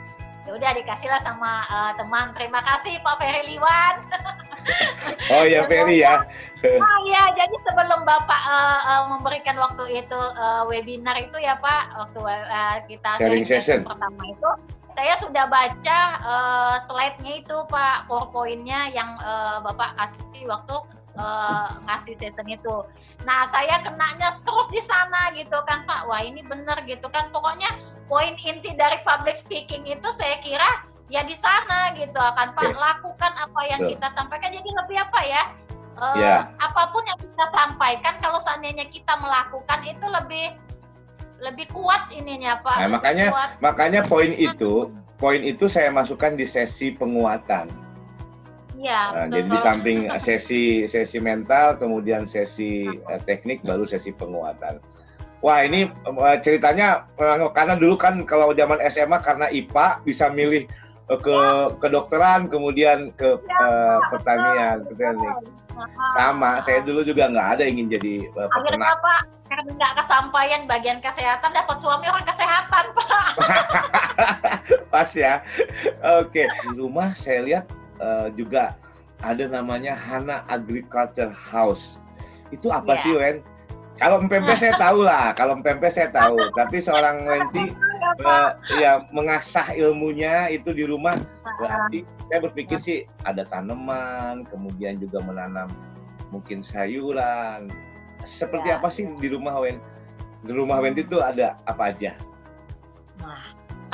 Ya 0.48 0.56
udah 0.56 0.72
dikasihlah 0.72 1.20
sama 1.22 1.68
uh, 1.68 1.92
teman. 2.00 2.32
Terima 2.32 2.64
kasih 2.64 2.98
Pak 3.04 3.16
Ferry 3.20 3.56
Liwan. 3.56 3.96
Oh 5.34 5.48
ya 5.48 5.66
Ferry 5.66 6.04
ya. 6.04 6.20
Oh 6.62 7.00
ya 7.16 7.24
jadi 7.32 7.56
sebelum 7.64 8.04
Bapak 8.04 8.42
uh, 8.44 8.80
uh, 8.84 9.04
memberikan 9.16 9.56
waktu 9.56 10.04
itu 10.04 10.20
uh, 10.20 10.68
webinar 10.68 11.16
itu 11.16 11.40
ya 11.40 11.56
Pak 11.58 11.96
waktu 11.96 12.20
uh, 12.20 12.78
kita 12.84 13.18
sharing 13.18 13.48
session 13.48 13.88
pertama 13.88 14.20
itu 14.28 14.50
saya 15.00 15.16
sudah 15.16 15.46
baca 15.48 16.00
uh, 16.28 16.76
slide-nya 16.84 17.40
itu 17.40 17.56
Pak 17.72 18.12
PowerPoint-nya 18.12 18.92
yang 18.92 19.16
uh, 19.24 19.64
Bapak 19.64 19.96
kasih 19.96 20.44
waktu 20.52 20.76
uh, 21.20 21.68
ngasih 21.86 22.16
session 22.16 22.48
itu. 22.48 22.76
Nah 23.28 23.46
saya 23.52 23.84
kenanya 23.84 24.40
terus 24.48 24.72
di 24.72 24.80
sana 24.80 25.30
gitu 25.36 25.60
kan 25.68 25.84
Pak. 25.84 26.08
Wah 26.08 26.24
ini 26.24 26.42
bener 26.42 26.80
gitu 26.88 27.12
kan. 27.12 27.28
Pokoknya 27.30 27.68
poin 28.08 28.34
inti 28.40 28.74
dari 28.74 29.04
public 29.04 29.36
speaking 29.36 29.86
itu 29.86 30.08
saya 30.16 30.40
kira 30.40 30.88
ya 31.12 31.26
di 31.28 31.36
sana 31.36 31.92
gitu 31.94 32.18
akan 32.18 32.56
Pak 32.56 32.74
lakukan 32.74 33.34
apa 33.36 33.62
yang 33.68 33.84
kita 33.86 34.08
sampaikan. 34.16 34.50
Jadi 34.56 34.70
lebih 34.72 34.98
apa 35.04 35.20
ya? 35.28 35.44
Uh, 36.00 36.16
eh, 36.16 36.24
yeah. 36.24 36.42
Apa 36.64 36.96
pun 36.96 37.04
yang 37.04 37.20
kita 37.20 37.46
sampaikan 37.52 38.16
kalau 38.24 38.40
seandainya 38.40 38.88
kita 38.88 39.20
melakukan 39.20 39.84
itu 39.84 40.06
lebih 40.08 40.56
lebih 41.40 41.68
kuat 41.72 42.08
ininya 42.16 42.60
Pak. 42.64 42.78
Nah, 42.80 42.90
makanya 43.00 43.28
kuat. 43.32 43.50
makanya 43.60 44.02
poin 44.08 44.32
itu 44.32 44.92
poin 45.20 45.44
itu 45.44 45.68
saya 45.68 45.92
masukkan 45.92 46.40
di 46.40 46.48
sesi 46.48 46.96
penguatan 46.96 47.68
Iya. 48.80 49.02
Nah, 49.12 49.28
jadi 49.28 49.48
di 49.52 49.60
samping 49.60 50.00
sesi 50.26 50.64
sesi 50.88 51.20
mental, 51.20 51.76
kemudian 51.76 52.24
sesi 52.26 52.88
uh, 52.88 53.20
teknik, 53.20 53.60
baru 53.62 53.84
sesi 53.84 54.16
penguatan. 54.16 54.80
Wah 55.40 55.64
ini 55.64 55.88
uh, 56.08 56.38
ceritanya 56.40 57.08
uh, 57.20 57.52
karena 57.52 57.76
dulu 57.76 57.96
kan 58.00 58.24
kalau 58.24 58.56
zaman 58.56 58.80
SMA 58.92 59.20
karena 59.24 59.48
IPA 59.52 60.04
bisa 60.04 60.32
milih 60.32 60.64
uh, 61.12 61.20
ke 61.20 61.32
ya. 61.32 61.76
kedokteran, 61.84 62.48
kemudian 62.48 63.12
ke 63.20 63.36
ya, 63.36 63.60
uh, 63.60 64.00
pertanian, 64.12 64.88
nih. 64.88 65.36
Sama, 66.12 66.60
saya 66.60 66.84
dulu 66.84 67.08
juga 67.08 67.32
nggak 67.32 67.50
ada 67.56 67.64
ingin 67.64 67.88
jadi 67.88 68.28
uh, 68.36 68.52
peternak. 68.52 68.60
Akhirnya 68.84 68.96
Pak, 69.00 69.22
karena 69.48 69.70
nggak 69.80 69.94
kesampaian 70.04 70.62
bagian 70.68 71.00
kesehatan, 71.00 71.56
dapat 71.56 71.78
suami 71.80 72.06
orang 72.12 72.28
kesehatan 72.28 72.84
Pak. 72.92 73.32
Pas 74.92 75.10
ya. 75.16 75.40
Oke, 76.20 76.44
di 76.44 76.70
rumah 76.76 77.16
saya 77.16 77.48
lihat 77.48 77.64
uh, 78.00 78.28
juga 78.34 78.76
ada 79.24 79.46
namanya 79.48 79.96
Hana 79.96 80.48
Agriculture 80.48 81.32
House. 81.32 82.00
Itu 82.50 82.72
apa 82.72 82.96
yeah. 82.98 83.04
sih, 83.04 83.14
Wen? 83.16 83.38
Kalau 84.00 84.24
MPMP 84.24 84.56
saya 84.56 84.74
tahu 84.88 85.04
lah, 85.04 85.36
kalau 85.36 85.60
MPMP 85.60 85.92
saya 85.92 86.10
tahu. 86.10 86.40
Tapi 86.56 86.80
seorang 86.80 87.28
Wenti 87.28 87.76
uh, 88.24 88.56
ya 88.80 89.04
mengasah 89.12 89.76
ilmunya 89.76 90.48
itu 90.48 90.72
di 90.72 90.88
rumah 90.88 91.20
berarti 91.60 92.08
saya 92.32 92.40
berpikir 92.48 92.80
sih 92.80 92.98
ada 93.28 93.44
tanaman, 93.44 94.48
kemudian 94.48 94.96
juga 94.98 95.20
menanam 95.28 95.68
mungkin 96.32 96.64
sayuran. 96.64 97.68
Seperti 98.24 98.72
ya. 98.72 98.80
apa 98.80 98.88
sih 98.88 99.04
di 99.20 99.28
rumah 99.28 99.60
Wen? 99.60 99.84
Di 100.48 100.56
rumah 100.56 100.80
Wenti 100.80 101.04
itu 101.04 101.20
ada 101.20 101.60
apa 101.68 101.92
aja? 101.92 102.16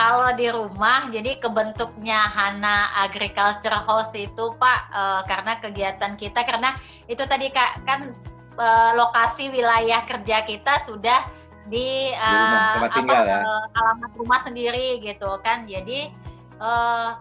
Kalau 0.06 0.30
di 0.38 0.46
rumah, 0.54 1.10
jadi 1.10 1.42
kebentuknya 1.42 2.30
Hana 2.30 2.94
Agriculture 3.10 3.74
House 3.74 4.14
itu 4.14 4.54
Pak, 4.54 4.80
uh, 4.94 5.22
karena 5.26 5.58
kegiatan 5.58 6.14
kita, 6.14 6.46
karena 6.46 6.78
itu 7.10 7.26
tadi 7.26 7.50
Kak 7.50 7.82
kan 7.90 8.14
uh, 8.54 8.94
lokasi 8.94 9.50
wilayah 9.50 10.06
kerja 10.06 10.46
kita 10.46 10.78
sudah 10.86 11.26
di, 11.66 12.14
uh, 12.14 12.22
di 12.22 12.38
rumah, 12.38 12.62
apa, 12.78 12.88
tinggal, 12.94 13.24
ya? 13.26 13.42
alamat 13.74 14.12
rumah 14.14 14.40
sendiri 14.46 15.02
gitu 15.02 15.42
kan. 15.42 15.66
Jadi 15.66 16.14
uh, 16.62 17.18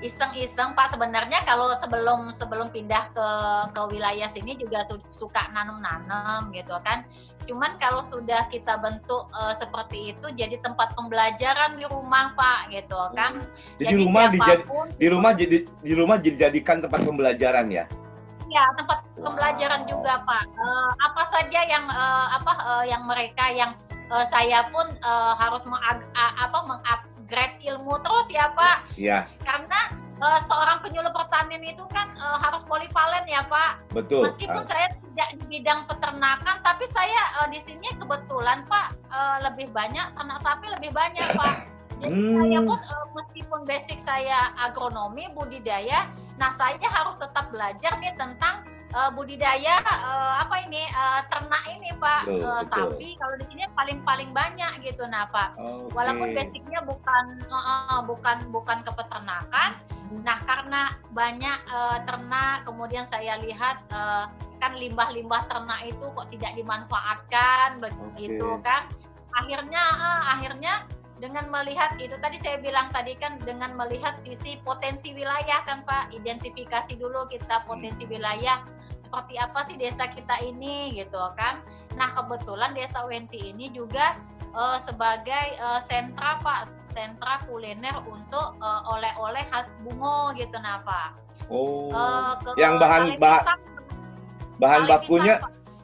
iseng-iseng 0.00 0.72
Pak 0.72 0.96
sebenarnya 0.96 1.44
kalau 1.44 1.68
sebelum 1.76 2.32
sebelum 2.32 2.72
pindah 2.72 3.12
ke 3.12 3.28
ke 3.76 3.82
wilayah 3.92 4.28
sini 4.28 4.56
juga 4.56 4.84
suka 5.12 5.48
nanam-nanam 5.52 6.48
gitu 6.56 6.76
kan. 6.80 7.04
Cuman 7.44 7.76
kalau 7.76 8.00
sudah 8.00 8.48
kita 8.48 8.80
bentuk 8.80 9.28
uh, 9.32 9.52
seperti 9.52 10.16
itu 10.16 10.26
jadi 10.32 10.56
tempat 10.60 10.96
pembelajaran 10.96 11.76
di 11.76 11.84
rumah 11.84 12.32
Pak 12.32 12.72
gitu 12.72 13.00
kan. 13.12 13.40
Jadi, 13.76 13.84
jadi 13.84 13.94
rumah 14.00 14.24
dijadi, 14.32 14.62
di 14.96 15.06
rumah 15.08 15.32
jadi 15.36 15.56
di 15.68 15.92
rumah 15.92 16.16
dijadikan 16.16 16.76
tempat 16.80 17.00
pembelajaran 17.04 17.68
ya. 17.68 17.84
Ya, 18.50 18.66
tempat 18.74 19.06
wow. 19.14 19.30
pembelajaran 19.30 19.86
juga 19.86 20.24
Pak. 20.24 20.44
Uh, 20.58 20.90
apa 21.06 21.22
saja 21.28 21.60
yang 21.68 21.84
uh, 21.86 22.26
apa 22.40 22.52
uh, 22.66 22.84
yang 22.88 23.04
mereka 23.06 23.46
yang 23.52 23.76
uh, 24.10 24.26
saya 24.26 24.66
pun 24.74 24.90
uh, 25.04 25.38
harus 25.38 25.62
meng, 25.68 25.78
uh, 25.78 26.32
apa 26.40 26.58
mengap 26.66 27.00
upgrade 27.30 27.62
ilmu 27.62 27.94
terus 28.02 28.26
ya 28.34 28.50
Pak. 28.50 28.98
Iya. 28.98 29.22
Karena 29.46 29.59
uh, 30.20 30.40
seorang 30.44 30.78
penyuluh 30.84 31.10
pertanian 31.10 31.64
itu 31.64 31.82
kan 31.88 32.12
uh, 32.20 32.38
harus 32.38 32.62
polivalen 32.68 33.24
ya 33.26 33.42
Pak. 33.48 33.90
Betul. 33.96 34.28
Meskipun 34.28 34.62
uh. 34.62 34.68
saya 34.68 34.86
tidak 34.92 35.28
di 35.40 35.44
bidang 35.58 35.88
peternakan, 35.88 36.56
tapi 36.60 36.84
saya 36.86 37.20
uh, 37.42 37.48
di 37.48 37.58
sini 37.58 37.88
kebetulan 37.96 38.62
Pak 38.68 38.86
uh, 39.10 39.36
lebih 39.50 39.72
banyak 39.72 40.12
ternak 40.14 40.38
sapi 40.44 40.68
lebih 40.68 40.92
banyak 40.92 41.26
Pak. 41.34 41.54
Jadi 42.00 42.16
hmm. 42.16 42.36
saya 42.40 42.58
pun 42.64 42.80
uh, 42.80 43.06
meskipun 43.16 43.60
basic 43.68 43.98
saya 44.00 44.52
agronomi 44.56 45.28
budidaya, 45.32 46.08
nah 46.40 46.52
saya 46.56 46.80
harus 46.80 47.16
tetap 47.20 47.52
belajar 47.52 47.96
nih 48.00 48.14
tentang 48.16 48.64
uh, 48.94 49.10
budidaya 49.14 49.78
uh, 49.84 50.42
apa 50.42 50.66
ini 50.66 50.82
uh, 50.94 51.20
ternak 51.30 51.62
ini 51.70 51.90
Pak 51.98 52.22
betul, 52.26 52.42
uh, 52.42 52.62
betul. 52.62 52.70
sapi 52.70 53.08
kalau 53.18 53.34
di 53.38 53.44
sini 53.46 53.64
paling 53.74 53.98
paling 54.02 54.30
banyak 54.34 54.72
gitu 54.82 55.06
nah 55.06 55.26
Pak 55.30 55.58
okay. 55.58 55.94
walaupun 55.94 56.28
basicnya 56.34 56.80
bukan 56.82 57.24
uh, 57.50 58.00
bukan 58.04 58.36
bukan 58.50 58.78
kepeternakan 58.82 59.70
nah 60.10 60.38
karena 60.42 60.90
banyak 61.14 61.58
uh, 61.70 62.02
ternak 62.02 62.66
kemudian 62.66 63.06
saya 63.06 63.38
lihat 63.38 63.86
uh, 63.94 64.26
kan 64.58 64.74
limbah-limbah 64.74 65.46
ternak 65.46 65.86
itu 65.86 66.02
kok 66.02 66.26
tidak 66.34 66.52
dimanfaatkan 66.58 67.78
begitu 67.78 68.58
okay. 68.58 68.66
kan. 68.66 68.82
Akhirnya 69.30 69.82
uh, 69.96 70.22
akhirnya 70.34 70.74
dengan 71.20 71.46
melihat 71.52 71.94
itu 72.02 72.16
tadi 72.18 72.40
saya 72.40 72.58
bilang 72.58 72.90
tadi 72.90 73.14
kan 73.14 73.38
dengan 73.38 73.76
melihat 73.78 74.18
sisi 74.18 74.58
potensi 74.60 75.14
wilayah 75.14 75.62
kan 75.62 75.86
Pak. 75.86 76.10
Identifikasi 76.10 76.98
dulu 76.98 77.30
kita 77.30 77.62
potensi 77.64 78.02
wilayah 78.04 78.60
seperti 78.98 79.34
apa 79.38 79.60
sih 79.62 79.78
desa 79.78 80.10
kita 80.10 80.42
ini 80.42 80.98
gitu 80.98 81.22
kan. 81.38 81.62
Nah 81.94 82.10
kebetulan 82.12 82.74
desa 82.74 83.06
Wenti 83.06 83.54
ini 83.54 83.70
juga 83.70 84.18
uh, 84.52 84.78
sebagai 84.82 85.56
uh, 85.62 85.78
sentra 85.78 86.42
Pak 86.42 86.79
sentra 86.90 87.40
kuliner 87.46 87.96
untuk 88.04 88.58
uh, 88.58 88.82
oleh-oleh 88.90 89.46
khas 89.48 89.78
Bungo 89.80 90.34
gitu 90.34 90.58
nah 90.58 90.82
Pak 90.82 91.08
oh 91.48 91.94
uh, 91.94 92.34
yang 92.58 92.76
bahan 92.82 93.16
bah 93.16 93.42
bahan 94.60 94.84
bakunya 94.84 95.40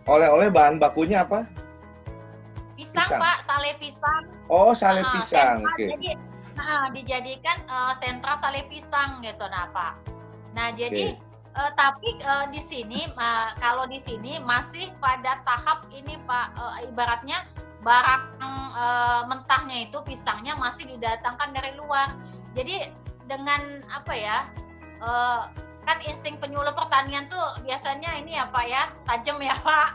oleh-oleh 0.06 0.50
bahan 0.52 0.76
bakunya 0.76 1.24
apa 1.24 1.46
pisang, 2.76 3.08
pisang. 3.08 3.20
Pak, 3.20 3.38
sale 3.48 3.70
pisang. 3.80 4.22
Oh, 4.52 4.70
sale 4.76 5.02
uh, 5.02 5.10
pisang. 5.16 5.56
Oke. 5.64 5.72
Okay. 5.74 5.88
Jadi 5.96 6.10
nah, 6.54 6.86
dijadikan 6.92 7.58
uh, 7.66 7.92
sentra 7.98 8.36
sale 8.38 8.62
pisang 8.68 9.24
gitu 9.24 9.44
nah, 9.48 9.66
Pak. 9.72 9.92
Nah, 10.52 10.70
jadi 10.76 11.16
okay. 11.16 11.24
Uh, 11.56 11.72
tapi 11.72 12.12
uh, 12.28 12.44
di 12.52 12.60
sini 12.60 13.08
uh, 13.16 13.48
kalau 13.56 13.88
di 13.88 13.96
sini 13.96 14.36
masih 14.44 14.92
pada 15.00 15.40
tahap 15.40 15.88
ini 15.88 16.20
Pak 16.28 16.52
uh, 16.52 16.84
ibaratnya 16.84 17.48
barang 17.86 18.22
uh, 18.74 19.22
mentahnya 19.30 19.86
itu 19.86 20.02
pisangnya 20.02 20.58
masih 20.58 20.90
didatangkan 20.90 21.54
dari 21.54 21.78
luar. 21.78 22.10
Jadi 22.58 22.82
dengan 23.30 23.62
apa 23.94 24.12
ya? 24.18 24.50
Uh, 24.98 25.46
kan 25.86 26.02
insting 26.02 26.34
penyuluh 26.42 26.74
pertanian 26.74 27.30
tuh 27.30 27.62
biasanya 27.62 28.18
ini 28.18 28.34
ya 28.34 28.50
Pak 28.50 28.64
ya, 28.66 28.90
tajam 29.06 29.38
ya 29.38 29.54
Pak. 29.66 29.88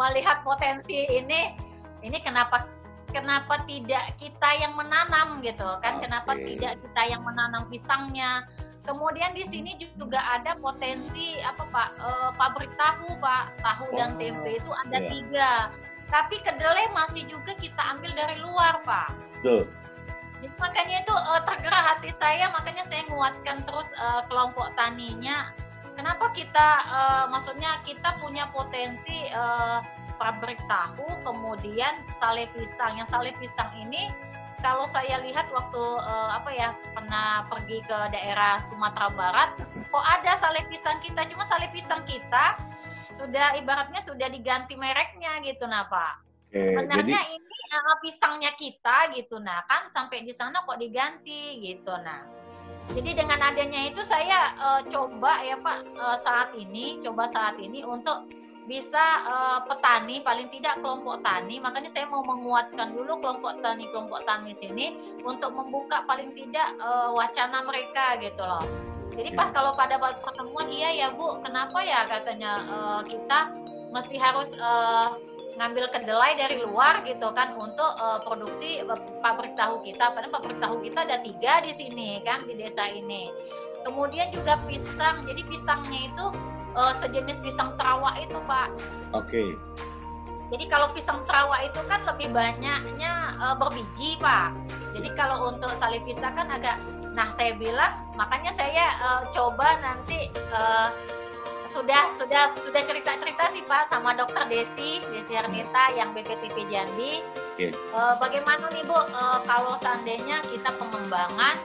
Melihat 0.00 0.40
potensi 0.40 1.04
ini 1.12 1.52
ini 2.00 2.18
kenapa 2.24 2.64
kenapa 3.12 3.64
tidak 3.64 4.16
kita 4.20 4.48
yang 4.60 4.76
menanam 4.76 5.40
gitu 5.40 5.66
kan 5.80 5.96
okay. 5.98 6.02
kenapa 6.06 6.32
tidak 6.36 6.72
kita 6.80 7.02
yang 7.08 7.22
menanam 7.24 7.64
pisangnya 7.72 8.44
kemudian 8.84 9.32
di 9.32 9.44
sini 9.44 9.76
juga 9.96 10.20
ada 10.20 10.56
potensi 10.56 11.40
apa 11.40 11.64
pak 11.68 11.88
e, 11.96 12.08
pabrik 12.36 12.72
tahu 12.76 13.08
pak 13.20 13.52
tahu 13.60 13.84
oh, 13.88 13.96
dan 13.96 14.16
tempe 14.20 14.60
itu 14.60 14.70
ada 14.86 14.98
yeah. 15.00 15.08
tiga 15.08 15.50
tapi 16.08 16.40
kedelai 16.40 16.88
masih 16.92 17.28
juga 17.28 17.52
kita 17.56 17.80
ambil 17.96 18.12
dari 18.16 18.36
luar 18.40 18.80
pak 18.84 19.12
Betul. 19.38 19.70
Jadi, 20.38 20.54
makanya 20.54 20.96
itu 21.02 21.14
e, 21.14 21.32
tergerak 21.42 21.82
hati 21.94 22.10
saya 22.14 22.46
makanya 22.54 22.84
saya 22.86 23.02
menguatkan 23.10 23.58
terus 23.66 23.90
e, 23.94 24.06
kelompok 24.30 24.70
taninya 24.78 25.50
kenapa 25.98 26.30
kita 26.30 26.68
e, 26.86 27.00
maksudnya 27.30 27.82
kita 27.82 28.18
punya 28.22 28.46
potensi 28.54 29.26
e, 29.26 29.44
pabrik 30.18 30.58
tahu, 30.66 31.06
kemudian 31.22 32.02
sale 32.18 32.50
pisang. 32.50 32.98
Yang 32.98 33.08
sale 33.14 33.30
pisang 33.38 33.70
ini 33.78 34.10
kalau 34.58 34.84
saya 34.90 35.22
lihat 35.22 35.46
waktu 35.54 35.78
uh, 36.02 36.34
apa 36.34 36.50
ya 36.50 36.74
pernah 36.90 37.46
pergi 37.46 37.78
ke 37.78 37.98
daerah 38.10 38.58
Sumatera 38.58 39.06
Barat, 39.14 39.54
kok 39.86 40.02
ada 40.02 40.34
sale 40.34 40.66
pisang 40.66 40.98
kita, 40.98 41.22
cuma 41.30 41.46
sale 41.46 41.70
pisang 41.70 42.02
kita 42.02 42.58
sudah 43.18 43.58
ibaratnya 43.58 44.00
sudah 44.00 44.30
diganti 44.30 44.78
mereknya 44.78 45.42
gitu 45.42 45.66
nah 45.66 45.90
Pak. 45.90 46.14
Oke, 46.48 46.64
Sebenarnya 46.64 47.20
jadi... 47.20 47.36
ini 47.36 47.56
uh, 47.74 47.96
pisangnya 48.00 48.52
kita 48.54 49.12
gitu 49.12 49.36
nah 49.42 49.60
kan 49.66 49.90
sampai 49.90 50.22
di 50.24 50.32
sana 50.32 50.62
kok 50.62 50.78
diganti 50.78 51.58
gitu 51.60 51.92
nah. 51.98 52.22
Jadi 52.88 53.20
dengan 53.20 53.36
adanya 53.44 53.84
itu 53.84 54.00
saya 54.00 54.56
uh, 54.56 54.80
coba 54.88 55.44
ya 55.44 55.60
Pak 55.60 55.78
uh, 55.92 56.16
saat 56.16 56.56
ini 56.56 56.96
coba 57.04 57.28
saat 57.28 57.60
ini 57.60 57.84
untuk 57.84 58.24
bisa 58.68 59.24
uh, 59.24 59.60
petani 59.64 60.20
paling 60.20 60.52
tidak 60.52 60.76
kelompok 60.84 61.24
tani 61.24 61.56
makanya 61.56 61.88
saya 61.88 62.04
mau 62.04 62.20
menguatkan 62.20 62.92
dulu 62.92 63.16
kelompok 63.16 63.64
tani 63.64 63.88
kelompok 63.88 64.20
tani 64.28 64.52
sini 64.52 64.92
untuk 65.24 65.56
membuka 65.56 66.04
paling 66.04 66.36
tidak 66.36 66.76
uh, 66.76 67.08
wacana 67.16 67.64
mereka 67.64 68.20
gitu 68.20 68.44
loh 68.44 68.60
jadi 69.14 69.30
pas 69.36 69.48
kalau 69.52 69.72
pada 69.76 69.96
pertemuan 69.98 70.68
iya 70.68 71.06
ya 71.06 71.08
bu 71.12 71.40
kenapa 71.40 71.78
ya 71.84 72.04
katanya 72.04 72.52
uh, 72.68 73.00
kita 73.06 73.52
mesti 73.88 74.16
harus 74.20 74.52
uh, 74.60 75.16
ngambil 75.58 75.90
kedelai 75.90 76.38
dari 76.38 76.62
luar 76.62 77.02
gitu 77.02 77.34
kan 77.34 77.56
untuk 77.58 77.90
uh, 77.98 78.22
produksi 78.22 78.78
pabrik 79.18 79.58
tahu 79.58 79.82
kita 79.82 80.14
padahal 80.14 80.30
pabrik 80.30 80.58
tahu 80.62 80.78
kita 80.84 81.02
ada 81.02 81.18
tiga 81.18 81.58
di 81.64 81.72
sini 81.74 82.22
kan 82.22 82.46
di 82.46 82.54
desa 82.54 82.86
ini 82.86 83.26
kemudian 83.82 84.30
juga 84.30 84.54
pisang 84.66 85.26
jadi 85.26 85.42
pisangnya 85.42 86.00
itu 86.06 86.26
uh, 86.78 86.94
sejenis 87.02 87.42
pisang 87.42 87.74
Sarawak 87.74 88.14
itu 88.22 88.38
Pak. 88.46 88.68
Oke. 89.14 89.26
Okay. 89.26 89.48
Jadi 90.48 90.64
kalau 90.70 90.88
pisang 90.96 91.20
Sarawak 91.28 91.60
itu 91.68 91.80
kan 91.90 92.00
lebih 92.08 92.32
banyaknya 92.32 93.36
uh, 93.36 93.54
berbiji 93.58 94.16
Pak. 94.16 94.54
Jadi 94.96 95.08
kalau 95.12 95.52
untuk 95.52 95.68
pisang 96.06 96.32
kan 96.32 96.48
agak, 96.48 96.80
nah 97.18 97.26
saya 97.34 97.50
bilang 97.58 97.98
makanya 98.14 98.54
saya 98.54 98.94
uh, 99.02 99.26
coba 99.34 99.74
nanti 99.82 100.30
uh, 100.54 100.86
sudah 101.66 102.14
sudah 102.14 102.54
sudah 102.62 102.82
cerita 102.86 103.18
cerita 103.18 103.50
sih 103.50 103.66
Pak 103.66 103.90
sama 103.90 104.14
Dokter 104.14 104.46
Desi 104.46 105.02
Desi 105.10 105.34
Ernita 105.34 105.92
yang 105.98 106.14
BPTP 106.14 106.70
Jambi. 106.70 107.18
Okay. 107.58 107.74
Uh, 107.90 108.14
bagaimana 108.22 108.70
nih 108.70 108.86
Bu 108.86 108.94
uh, 108.94 109.42
kalau 109.42 109.74
seandainya 109.82 110.38
kita 110.46 110.70
pengembangan 110.78 111.58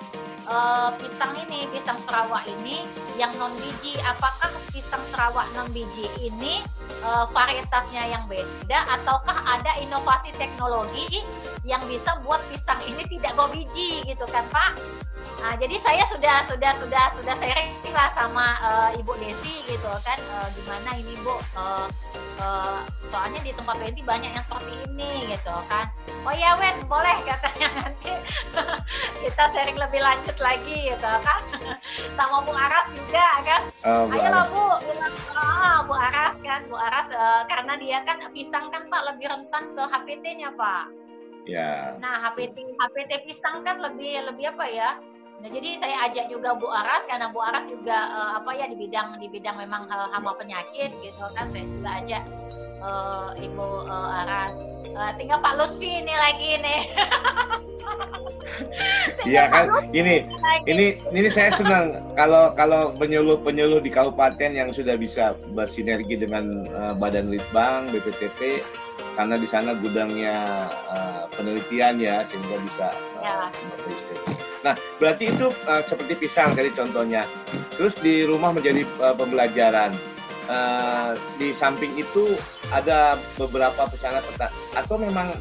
uh, 0.49 0.89
pisang 0.99 1.33
ini, 1.47 1.67
pisang 1.71 1.99
Sarawak 2.03 2.43
ini 2.47 2.83
yang 3.15 3.31
non 3.39 3.53
biji. 3.59 3.95
Apakah 4.03 4.51
pisang 4.71 5.01
Sarawak 5.11 5.47
non 5.55 5.69
biji 5.71 6.09
ini 6.19 6.63
uh, 7.03 7.27
varietasnya 7.31 8.09
yang 8.09 8.23
beda 8.27 8.79
ataukah 8.99 9.37
ada 9.47 9.77
inovasi 9.79 10.33
teknologi 10.35 11.23
yang 11.63 11.83
bisa 11.87 12.17
buat 12.23 12.39
pisang 12.51 12.79
ini 12.87 13.03
tidak 13.07 13.35
biji 13.51 14.03
gitu 14.03 14.25
kan 14.31 14.43
Pak? 14.51 14.75
Nah, 15.43 15.55
jadi 15.59 15.75
saya 15.75 16.03
sudah 16.07 16.43
sudah 16.47 16.71
sudah 16.79 17.05
sudah 17.15 17.35
sharing 17.35 17.71
lah 17.91 18.07
sama 18.15 18.59
uh, 18.63 18.89
Ibu 18.95 19.13
Desi 19.19 19.63
gitu 19.67 19.91
kan 20.03 20.19
uh, 20.39 20.47
gimana 20.55 20.95
ini 20.95 21.13
Bu 21.19 21.35
uh, 21.35 21.87
uh, 22.39 22.79
soalnya 23.07 23.39
di 23.43 23.51
tempat 23.51 23.75
Benti 23.79 24.01
banyak 24.03 24.31
yang 24.31 24.43
seperti 24.43 24.73
ini 24.87 25.35
gitu 25.35 25.55
kan 25.67 25.91
oh 26.23 26.35
ya 26.35 26.55
Wen 26.55 26.77
boleh 26.87 27.17
katanya 27.27 27.69
nanti. 27.83 28.11
Kita 29.23 29.43
sharing 29.51 29.79
lebih 29.79 30.01
lanjut 30.03 30.37
lagi 30.39 30.91
gitu 30.91 31.11
kan? 31.23 31.41
Sama 32.17 32.43
Bu 32.43 32.51
Aras 32.55 32.87
juga 32.91 33.27
kan? 33.43 33.61
Oh, 33.87 34.11
ayo 34.11 34.27
lah 34.31 34.45
Bu. 34.47 34.67
Bilang 34.87 35.15
oh, 35.35 35.77
Bu 35.87 35.93
Aras 35.95 36.33
kan? 36.39 36.61
Bu 36.67 36.75
Aras 36.79 37.07
uh, 37.11 37.43
karena 37.47 37.73
dia 37.79 37.99
kan 38.07 38.19
pisang 38.31 38.71
kan 38.71 38.87
Pak 38.87 39.01
lebih 39.13 39.27
rentan 39.31 39.75
ke 39.75 39.83
HPT-nya 39.83 40.49
Pak. 40.55 40.85
Ya. 41.43 41.99
Nah 41.99 42.23
HPT 42.23 42.55
HPT 42.79 43.11
pisang 43.27 43.67
kan 43.67 43.83
lebih 43.83 44.23
lebih 44.31 44.55
apa 44.55 44.65
ya 44.71 44.95
Nah, 45.43 45.51
jadi 45.51 45.75
saya 45.75 46.07
ajak 46.07 46.31
juga 46.31 46.55
Bu 46.55 46.71
Aras 46.71 47.03
karena 47.03 47.27
Bu 47.27 47.43
Aras 47.43 47.67
juga 47.67 47.91
uh, 48.15 48.39
apa 48.39 48.55
ya 48.55 48.63
di 48.71 48.79
bidang 48.79 49.19
di 49.19 49.27
bidang 49.27 49.59
memang 49.59 49.91
uh, 49.91 50.07
hama 50.15 50.31
penyakit 50.39 50.95
gitu 51.03 51.25
kan. 51.35 51.51
Saya 51.51 51.67
juga 51.67 51.89
ajak 51.99 52.23
uh, 52.79 53.35
Ibu 53.35 53.67
uh, 53.91 54.19
Aras. 54.23 54.55
Uh, 54.95 55.11
tinggal 55.19 55.43
Pak 55.43 55.59
Lutfi 55.59 55.99
ini 55.99 56.15
lagi 56.15 56.63
nih. 56.63 56.81
Iya 59.25 59.49
kan, 59.49 59.89
ini 59.95 60.21
ini 60.69 60.99
ini 61.09 61.29
saya 61.31 61.49
senang 61.55 61.95
kalau 62.13 62.53
kalau 62.53 62.93
penyuluh 62.93 63.39
penyuluh 63.41 63.81
di 63.81 63.89
kabupaten 63.89 64.51
yang 64.53 64.69
sudah 64.69 64.93
bisa 64.99 65.33
bersinergi 65.57 66.19
dengan 66.19 66.51
uh, 66.75 66.93
Badan 66.93 67.33
Litbang, 67.33 67.89
BPTP, 67.89 68.61
karena 69.15 69.35
di 69.39 69.47
sana 69.49 69.73
gudangnya 69.79 70.69
uh, 70.91 71.25
penelitian 71.33 71.97
ya 71.97 72.27
sehingga 72.29 72.57
bisa 72.61 72.87
uh, 73.23 73.49
ya. 73.49 74.32
Nah, 74.63 74.75
berarti 74.97 75.27
itu 75.27 75.51
uh, 75.67 75.83
seperti 75.83 76.13
pisang 76.23 76.55
tadi 76.55 76.71
contohnya. 76.71 77.27
Terus 77.75 77.93
di 77.99 78.23
rumah 78.23 78.55
menjadi 78.55 78.87
uh, 79.03 79.15
pembelajaran. 79.15 79.91
Uh, 80.43 81.15
di 81.39 81.55
samping 81.55 81.95
itu 81.95 82.35
ada 82.67 83.15
beberapa 83.39 83.87
pesana 83.87 84.19
peta 84.19 84.51
atau 84.75 84.99
memang 84.99 85.31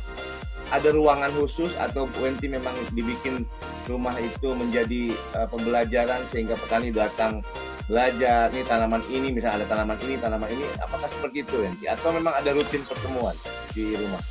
ada 0.70 0.88
ruangan 0.94 1.34
khusus 1.42 1.74
atau 1.74 2.06
Wenti 2.22 2.46
memang 2.46 2.70
dibikin 2.94 3.42
rumah 3.90 4.14
itu 4.22 4.54
menjadi 4.54 5.10
uh, 5.34 5.50
pembelajaran 5.50 6.22
sehingga 6.30 6.54
petani 6.54 6.94
datang 6.94 7.42
belajar 7.90 8.46
ini 8.54 8.62
tanaman 8.62 9.02
ini 9.10 9.34
misalnya 9.34 9.66
ada 9.66 9.66
tanaman 9.74 9.98
ini 10.06 10.14
tanaman 10.22 10.48
ini 10.54 10.64
apakah 10.78 11.10
seperti 11.10 11.42
itu 11.50 11.54
Wenti 11.66 11.90
atau 11.90 12.14
memang 12.14 12.38
ada 12.38 12.54
rutin 12.54 12.86
pertemuan 12.86 13.34
di 13.74 13.98
rumah? 13.98 14.22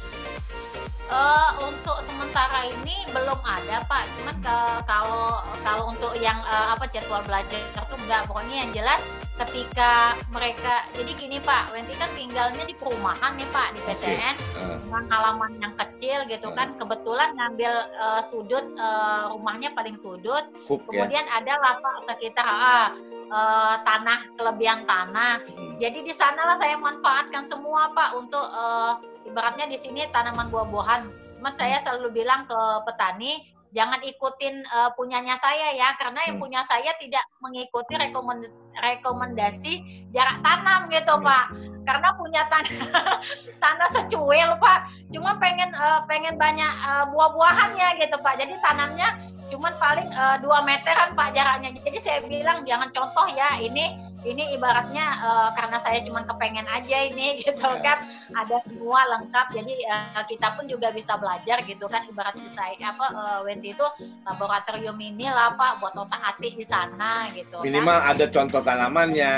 Uh, 1.12 1.52
untuk 1.68 2.00
sementara 2.08 2.64
ini 2.64 3.04
belum 3.12 3.36
ada 3.44 3.84
Pak. 3.84 4.04
Cuma 4.16 4.32
ke, 4.40 4.58
kalau 4.88 5.44
kalau 5.60 5.92
untuk 5.92 6.16
yang 6.16 6.40
uh, 6.48 6.72
apa 6.72 6.88
jadwal 6.88 7.20
belajar 7.28 7.60
itu 7.60 7.96
enggak. 8.00 8.24
Pokoknya 8.32 8.64
yang 8.64 8.72
jelas 8.72 9.04
ketika 9.44 10.16
mereka 10.32 10.88
jadi 10.96 11.12
gini 11.20 11.38
Pak, 11.44 11.76
Wenti 11.76 11.92
kan 12.00 12.08
tinggalnya 12.16 12.64
di 12.64 12.72
perumahan 12.80 13.36
nih 13.36 13.50
Pak 13.52 13.68
di 13.76 13.80
PTN 13.84 14.36
okay. 14.40 14.64
uh. 14.64 14.78
dengan 14.88 15.04
halaman 15.12 15.52
yang 15.60 15.74
kecil 15.76 16.24
gitu 16.32 16.48
uh. 16.48 16.56
kan. 16.56 16.80
Kebetulan 16.80 17.36
ngambil 17.36 17.74
uh, 18.00 18.22
sudut 18.24 18.64
uh, 18.80 19.36
rumahnya 19.36 19.76
paling 19.76 20.00
sudut. 20.00 20.48
Hook, 20.72 20.88
ya. 20.88 20.96
Kemudian 20.96 21.26
ya? 21.28 21.44
ada 21.44 21.54
lapak 21.60 21.96
sekitar 22.08 22.48
uh, 22.48 22.90
uh, 23.32 23.76
tanah 23.84 24.20
kelebihan 24.36 24.88
tanah. 24.88 25.44
Hmm. 25.44 25.76
Jadi 25.76 26.00
di 26.08 26.14
sanalah 26.16 26.56
saya 26.56 26.80
manfaatkan 26.80 27.44
semua 27.48 27.90
Pak 27.92 28.10
untuk 28.16 28.48
uh, 28.48 28.96
ibaratnya 29.32 29.66
di 29.72 29.80
sini 29.80 30.04
tanaman 30.12 30.52
buah-buahan. 30.52 31.02
Cuman 31.40 31.54
saya 31.56 31.80
selalu 31.80 32.22
bilang 32.22 32.44
ke 32.46 32.60
petani, 32.84 33.40
jangan 33.72 34.04
ikutin 34.04 34.68
uh, 34.68 34.92
punyanya 34.94 35.40
saya 35.40 35.72
ya 35.72 35.96
karena 35.96 36.20
yang 36.28 36.38
hmm. 36.38 36.44
punya 36.44 36.62
saya 36.68 36.92
tidak 37.00 37.24
mengikuti 37.40 37.96
rekomend 37.96 38.52
rekomendasi 38.76 39.74
jarak 40.12 40.44
tanam 40.44 40.92
gitu 40.92 41.16
hmm. 41.16 41.26
pak. 41.26 41.46
Karena 41.82 42.14
punya 42.14 42.46
tanah 42.46 42.78
tanah 43.64 43.90
secuil 43.96 44.60
pak. 44.60 44.80
Cuma 45.10 45.40
pengen 45.40 45.72
uh, 45.74 46.04
pengen 46.06 46.36
banyak 46.36 46.72
uh, 46.84 47.08
buah-buahannya 47.10 47.98
gitu 47.98 48.16
pak. 48.20 48.38
Jadi 48.38 48.54
tanamnya 48.60 49.18
cuman 49.52 49.74
paling 49.76 50.08
uh, 50.16 50.38
dua 50.44 50.62
meteran 50.62 51.16
pak 51.16 51.34
jaraknya. 51.34 51.74
Jadi 51.74 51.98
saya 51.98 52.20
bilang 52.28 52.68
jangan 52.68 52.92
contoh 52.94 53.26
ya 53.34 53.58
ini 53.58 54.11
ini 54.22 54.54
ibaratnya 54.54 55.06
uh, 55.22 55.50
karena 55.58 55.78
saya 55.82 56.00
cuma 56.06 56.22
kepengen 56.22 56.68
aja 56.70 56.98
ini 57.10 57.36
gitu 57.42 57.58
yeah. 57.58 57.82
kan 57.82 57.98
ada 58.38 58.58
semua 58.66 59.02
lengkap 59.18 59.48
jadi 59.54 59.74
uh, 59.90 60.24
kita 60.30 60.48
pun 60.54 60.66
juga 60.70 60.94
bisa 60.94 61.18
belajar 61.18 61.62
gitu 61.66 61.86
kan 61.90 62.06
ibarat 62.06 62.38
kita 62.38 62.64
apa 62.82 63.06
uh, 63.14 63.40
Wendy 63.46 63.74
itu 63.74 63.88
laboratorium 64.26 64.98
ini 65.02 65.30
lah 65.30 65.58
pak 65.58 65.82
buat 65.82 65.96
otak 65.98 66.22
atik 66.36 66.54
di 66.54 66.66
sana 66.66 67.30
gitu 67.34 67.62
minimal 67.66 67.98
kan. 67.98 68.10
ada 68.14 68.26
contoh 68.30 68.62
tanamannya 68.62 69.34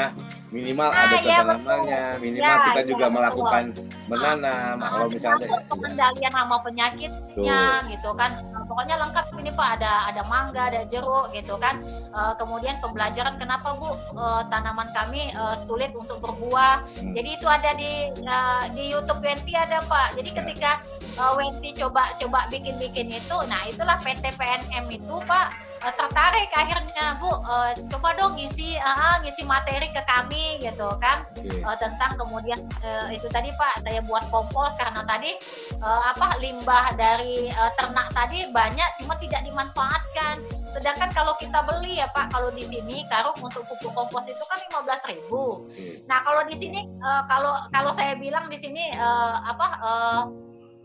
minimal 0.54 0.90
nah, 0.92 1.02
ada 1.08 1.18
ya, 1.24 1.38
tanamannya 1.42 2.04
minimal 2.22 2.56
ya, 2.56 2.66
kita 2.70 2.82
ya, 2.82 2.88
juga 2.88 3.06
betul. 3.06 3.16
melakukan 3.18 3.64
menanam 4.12 4.76
nah, 4.78 4.90
kalau 4.94 5.08
misalnya 5.10 5.48
ya. 5.48 5.60
pengendalian 5.72 6.34
hama 6.34 6.58
penyakitnya 6.62 7.62
Tuh. 7.82 7.90
gitu 7.90 8.10
kan 8.14 8.32
pokoknya 8.76 9.00
lengkap 9.00 9.26
ini 9.40 9.52
pak 9.56 9.80
ada 9.80 10.12
ada 10.12 10.22
mangga 10.28 10.68
ada 10.68 10.82
jeruk 10.90 11.30
gitu 11.32 11.56
kan 11.56 11.80
uh, 12.12 12.36
kemudian 12.36 12.76
pembelajaran 12.84 13.40
kenapa 13.40 13.78
bu 13.78 13.94
uh, 14.18 14.44
tanam 14.50 14.74
tanaman 14.74 14.90
kami 14.90 15.30
uh, 15.38 15.54
sulit 15.54 15.94
untuk 15.94 16.18
berbuah. 16.18 16.82
Hmm. 16.98 17.14
Jadi 17.14 17.30
itu 17.38 17.46
ada 17.46 17.78
di 17.78 18.10
uh, 18.26 18.66
di 18.74 18.90
YouTube 18.90 19.22
Wenti 19.22 19.54
ada 19.54 19.86
Pak. 19.86 20.18
Jadi 20.18 20.34
ketika 20.34 20.82
uh, 21.22 21.38
Wenti 21.38 21.78
coba 21.78 22.10
coba 22.18 22.50
bikin-bikin 22.50 23.14
itu, 23.14 23.38
nah 23.46 23.62
itulah 23.70 24.02
PT 24.02 24.34
PNM 24.34 24.90
itu 24.90 25.16
Pak 25.30 25.73
tertarik 25.92 26.48
akhirnya 26.56 27.20
Bu 27.20 27.28
uh, 27.28 27.76
coba 27.92 28.16
dong 28.16 28.40
ngisi 28.40 28.80
uh, 28.80 29.20
ngisi 29.20 29.44
materi 29.44 29.92
ke 29.92 30.00
kami 30.08 30.64
gitu 30.64 30.88
kan 31.04 31.28
okay. 31.36 31.60
uh, 31.66 31.76
tentang 31.76 32.16
kemudian 32.16 32.60
uh, 32.80 33.12
itu 33.12 33.28
tadi 33.28 33.52
Pak 33.60 33.84
saya 33.84 34.00
buat 34.08 34.24
kompos 34.32 34.72
karena 34.80 35.04
tadi 35.04 35.36
uh, 35.84 36.02
apa 36.16 36.40
limbah 36.40 36.96
dari 36.96 37.52
uh, 37.52 37.72
ternak 37.76 38.08
tadi 38.16 38.48
banyak 38.56 38.90
cuma 39.04 39.20
tidak 39.20 39.44
dimanfaatkan 39.44 40.40
Sedangkan 40.74 41.14
kalau 41.14 41.38
kita 41.38 41.62
beli 41.70 42.02
ya 42.02 42.10
Pak, 42.10 42.34
kalau 42.34 42.50
di 42.50 42.66
sini 42.66 43.06
karung 43.06 43.38
untuk 43.38 43.62
pupuk 43.70 43.94
kompos 43.94 44.26
itu 44.26 44.42
kan 44.50 44.58
15.000. 44.74 45.06
ribu. 45.14 45.70
Nah 46.10 46.26
kalau 46.26 46.42
di 46.50 46.56
sini 46.58 46.82
uh, 46.98 47.22
kalau 47.30 47.54
kalau 47.70 47.94
saya 47.94 48.18
bilang 48.18 48.50
di 48.50 48.58
sini 48.58 48.82
uh, 48.98 49.38
apa 49.46 49.68
uh, 49.78 50.22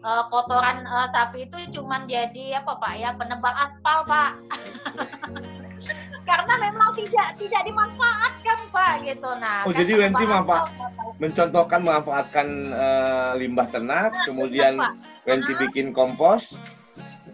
uh, 0.03 0.25
kotoran 0.31 0.85
uh, 0.87 1.09
sapi 1.11 1.47
itu 1.47 1.79
cuma 1.79 2.03
jadi 2.07 2.63
apa 2.63 2.79
Pak 2.79 2.93
ya 2.99 3.11
penebang 3.15 3.57
aspal 3.57 4.05
Pak. 4.07 4.31
Karena 6.29 6.55
memang 6.61 6.93
tidak 6.93 7.29
tidak 7.41 7.63
dimanfaatkan 7.65 8.59
Pak 8.69 8.93
gitu. 9.07 9.31
Nah, 9.41 9.65
oh 9.65 9.73
kan 9.73 9.79
jadi 9.81 9.93
Wenti 9.97 10.25
manfaat 10.29 10.69
mencontohkan 11.19 11.81
memanfaatkan 11.81 12.47
uh, 12.69 13.33
limbah 13.35 13.67
ternak, 13.73 14.13
nah, 14.13 14.25
kemudian 14.29 14.77
Wenti 15.25 15.53
bikin 15.57 15.97
kompos, 15.97 16.53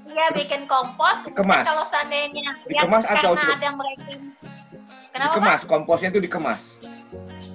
Iya 0.05 0.27
bikin 0.37 0.69
kompos. 0.69 1.17
Dikemas. 1.25 1.65
Kalau 1.65 1.85
seandainya 1.89 2.53
dikemas 2.69 3.05
ya, 3.09 3.13
atau 3.17 3.33
karena 3.33 3.57
ada 3.57 3.71
mereka. 3.73 4.05
Kenapa? 5.11 5.33
Dikemas. 5.33 5.61
Pak? 5.65 5.69
Komposnya 5.69 6.09
itu 6.13 6.21
dikemas. 6.21 6.61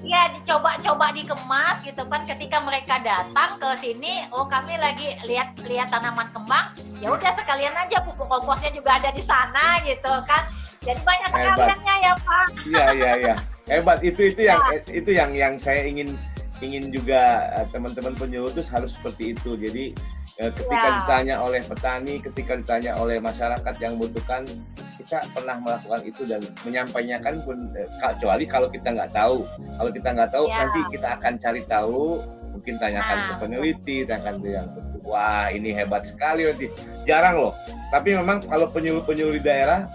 Iya, 0.10 0.34
dicoba-coba 0.34 1.14
dikemas 1.14 1.86
gitu 1.86 2.02
kan. 2.10 2.26
Ketika 2.26 2.58
mereka 2.66 2.98
datang 2.98 3.62
ke 3.62 3.70
sini, 3.78 4.26
oh 4.34 4.50
kami 4.50 4.74
lagi 4.82 5.14
lihat 5.30 5.54
lihat 5.70 5.94
tanaman 5.94 6.26
kembang, 6.34 6.74
ya 6.98 7.14
udah 7.14 7.30
sekalian 7.38 7.78
aja 7.78 8.02
pupuk 8.02 8.26
komposnya 8.26 8.74
juga 8.74 8.98
ada 8.98 9.14
di 9.14 9.22
sana 9.22 9.78
gitu 9.86 10.10
kan. 10.26 10.50
Jadi 10.82 10.98
banyak 11.06 11.30
sekaliannya 11.30 11.96
ya 12.02 12.14
Pak. 12.26 12.46
Iya 12.66 12.86
iya 12.98 13.12
iya. 13.22 13.36
Hebat 13.70 14.02
itu 14.02 14.34
itu 14.34 14.50
yang 14.50 14.58
ya. 14.58 14.82
itu 14.90 15.10
yang 15.14 15.30
yang 15.38 15.54
saya 15.62 15.86
ingin 15.86 16.18
ingin 16.60 16.92
juga 16.92 17.52
eh, 17.56 17.68
teman-teman 17.72 18.14
penyuluh 18.16 18.52
itu 18.52 18.64
harus 18.68 18.92
seperti 18.96 19.36
itu. 19.36 19.56
Jadi 19.56 19.96
eh, 20.40 20.52
ketika 20.52 20.88
ya. 20.88 20.96
ditanya 21.04 21.36
oleh 21.42 21.62
petani, 21.64 22.16
ketika 22.20 22.54
ditanya 22.60 22.92
oleh 23.00 23.18
masyarakat 23.20 23.76
yang 23.80 23.96
membutuhkan, 23.96 24.44
kita 25.00 25.24
pernah 25.32 25.58
melakukan 25.64 26.02
itu 26.04 26.22
dan 26.28 26.44
menyampaikan 26.68 27.40
pun 27.44 27.58
eh, 27.76 27.88
kecuali 28.00 28.46
kalau 28.46 28.68
kita 28.68 28.92
nggak 28.92 29.12
tahu. 29.16 29.48
Kalau 29.80 29.92
kita 29.92 30.10
nggak 30.12 30.32
tahu, 30.32 30.46
ya. 30.48 30.58
nanti 30.64 30.80
kita 30.92 31.08
akan 31.20 31.34
cari 31.40 31.62
tahu. 31.66 32.04
Mungkin 32.50 32.76
tanyakan 32.76 33.18
nah. 33.18 33.28
ke 33.30 33.34
peneliti, 33.40 33.98
tanyakan 34.04 34.36
ke 34.44 34.48
yang 34.52 34.68
wah 35.08 35.48
ini 35.50 35.72
hebat 35.72 36.04
sekali 36.06 36.44
nanti. 36.44 36.68
Jarang 37.08 37.40
loh. 37.40 37.54
Tapi 37.90 38.14
memang 38.14 38.44
kalau 38.46 38.70
penyuluh-penyuluh 38.70 39.40
di 39.40 39.42
daerah, 39.42 39.88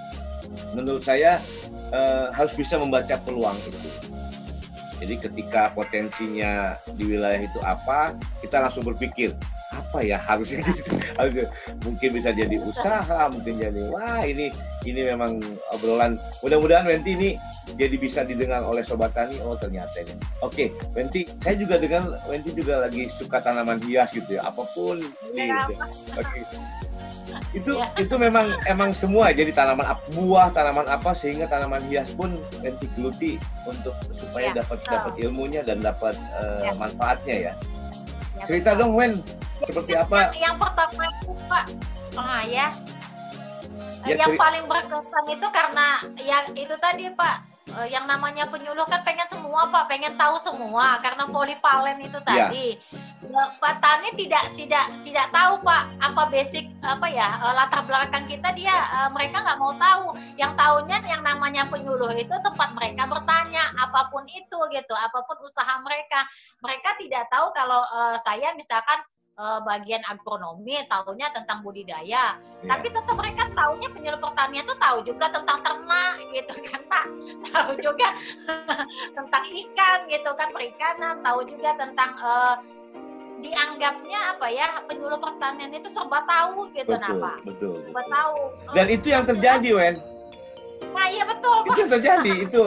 menurut 0.73 1.05
saya 1.05 1.39
eh, 1.93 2.27
harus 2.33 2.57
bisa 2.57 2.81
membaca 2.81 3.15
peluang 3.21 3.55
itu 3.69 4.14
jadi 5.05 5.21
ketika 5.29 5.69
potensinya 5.77 6.81
di 6.97 7.05
wilayah 7.05 7.45
itu 7.45 7.61
apa, 7.61 8.17
kita 8.41 8.65
langsung 8.65 8.89
berpikir 8.89 9.37
apa 9.75 9.99
ya 10.07 10.19
harusnya 10.19 10.63
gitu. 10.71 11.43
mungkin 11.83 12.09
bisa 12.15 12.31
jadi 12.31 12.57
usaha, 12.63 13.29
mungkin 13.31 13.59
jadi 13.59 13.83
wah 13.91 14.23
ini 14.23 14.55
ini 14.85 15.01
memang 15.11 15.41
obrolan. 15.73 16.21
Mudah-mudahan 16.45 16.87
Wenti 16.87 17.17
ini 17.17 17.31
jadi 17.75 17.97
bisa 17.97 18.21
didengar 18.23 18.63
oleh 18.63 18.85
sobat 18.85 19.17
tani. 19.17 19.41
Oh 19.43 19.57
ternyata 19.57 20.05
ini. 20.05 20.15
Oke, 20.45 20.71
Wenti, 20.93 21.25
saya 21.41 21.57
juga 21.57 21.81
dengan 21.81 22.15
Wenti 22.29 22.53
juga 22.53 22.85
lagi 22.85 23.09
suka 23.11 23.41
tanaman 23.41 23.81
hias 23.83 24.13
gitu 24.13 24.37
ya. 24.37 24.47
Apa 24.47 24.63
pun 24.77 25.01
ya, 25.33 25.67
gitu. 25.67 25.75
Oke 26.21 26.41
itu 27.55 27.73
ya. 27.75 27.89
itu 27.99 28.15
memang 28.19 28.47
emang 28.69 28.91
semua 28.95 29.31
jadi 29.33 29.51
tanaman 29.51 29.97
buah 30.15 30.51
tanaman 30.53 30.87
apa 30.87 31.15
sehingga 31.17 31.49
tanaman 31.49 31.83
hias 31.89 32.11
pun 32.15 32.37
ganti 32.61 32.87
geluti 32.95 33.33
untuk 33.65 33.95
supaya 34.19 34.53
ya, 34.53 34.63
dapat 34.63 34.79
dapat 34.87 35.15
ilmunya 35.23 35.63
dan 35.65 35.81
dapat 35.81 36.15
uh, 36.37 36.63
ya. 36.69 36.73
manfaatnya 36.77 37.37
ya. 37.51 37.53
Cerita 38.47 38.71
betul. 38.75 38.81
dong 38.81 38.93
Wen. 38.97 39.13
Seperti 39.65 39.93
apa? 39.97 40.29
yang, 40.37 40.53
yang 40.53 40.57
pertama 40.61 41.03
itu 41.09 41.33
Pak 41.49 41.65
oh 42.15 42.41
ya, 42.47 42.67
ya 44.07 44.15
yang 44.15 44.35
paling 44.39 44.65
berkesan 44.71 45.25
itu 45.33 45.47
karena 45.51 45.89
yang 46.21 46.45
itu 46.55 46.75
tadi 46.79 47.11
Pak 47.11 47.54
uh, 47.73 47.87
yang 47.89 48.05
namanya 48.05 48.45
penyuluh 48.51 48.85
kan 48.85 49.01
pengen 49.01 49.25
semua 49.31 49.69
pak 49.73 49.89
pengen 49.89 50.13
tahu 50.19 50.37
semua 50.41 51.01
karena 51.01 51.25
polipalen 51.25 51.97
itu 52.05 52.19
iya. 52.21 52.27
tadi 52.27 52.69
yeah. 53.25 53.49
petani 53.57 54.11
tidak 54.19 54.45
tidak 54.59 54.85
tidak 55.07 55.27
tahu 55.33 55.53
pak 55.65 55.83
apa 55.97 56.23
basic 56.29 56.69
apa 56.85 57.07
ya 57.09 57.29
uh, 57.41 57.55
latar 57.57 57.81
belakang 57.89 58.25
kita 58.29 58.53
dia 58.53 58.75
uh, 58.75 59.09
mereka 59.15 59.41
nggak 59.41 59.59
mau 59.61 59.73
tahu 59.77 60.05
yang 60.37 60.53
tahunya 60.53 60.99
yang 61.09 61.23
namanya 61.25 61.65
penyuluh 61.71 62.13
itu 62.13 62.35
tempat 62.45 62.77
mereka 62.77 63.09
bertanya 63.09 63.73
apa 63.81 64.13
pun 64.13 64.25
itu 64.29 64.59
gitu 64.69 64.95
apa 64.95 65.19
pun 65.25 65.37
usaha 65.41 65.81
mereka 65.81 66.21
mereka 66.61 66.93
tidak 67.01 67.25
tahu 67.33 67.49
kalau 67.57 67.81
uh, 67.81 68.17
saya 68.21 68.53
misalkan 68.53 69.01
uh, 69.39 69.61
bagian 69.67 70.03
agronomi 70.07 70.79
tahunya 70.87 71.29
tentang 71.35 71.63
budidaya. 71.63 72.39
Yeah. 72.39 72.69
tapi 72.71 72.87
tetap 72.91 73.15
mereka 73.15 73.51
tahunya 73.53 73.89
penyuluh 73.93 74.21
pertanian 74.23 74.65
tuh 74.65 74.79
tahu 74.79 74.99
juga 75.05 75.27
tentang 75.31 75.59
ternak 75.63 76.15
gitu 76.33 76.55
kan 76.65 76.81
pak. 76.89 77.07
Tahu 77.55 77.71
juga 77.79 78.09
tentang 79.17 79.45
ikan 79.47 79.99
gitu 80.11 80.31
kan 80.35 80.49
perikanan. 80.51 81.15
Tahu 81.23 81.41
juga 81.47 81.71
tentang 81.79 82.11
uh, 82.19 82.57
dianggapnya 83.45 84.21
apa 84.35 84.47
ya 84.49 84.69
penyuluh 84.89 85.21
pertanian 85.21 85.69
itu 85.69 85.93
serba 85.93 86.25
tahu 86.25 86.65
gitu 86.73 86.97
betul, 86.97 87.21
nah 87.21 87.37
betul 87.45 87.75
serba 87.85 88.03
tahu. 88.09 88.37
Dan 88.73 88.87
itu 88.89 89.07
yang 89.13 89.25
terjadi 89.29 89.71
Wen. 89.77 89.95
Nah 90.95 91.07
iya 91.11 91.25
betul 91.27 91.45
itu 91.69 91.81
yang 91.85 91.93
terjadi 91.93 92.33
itu 92.47 92.63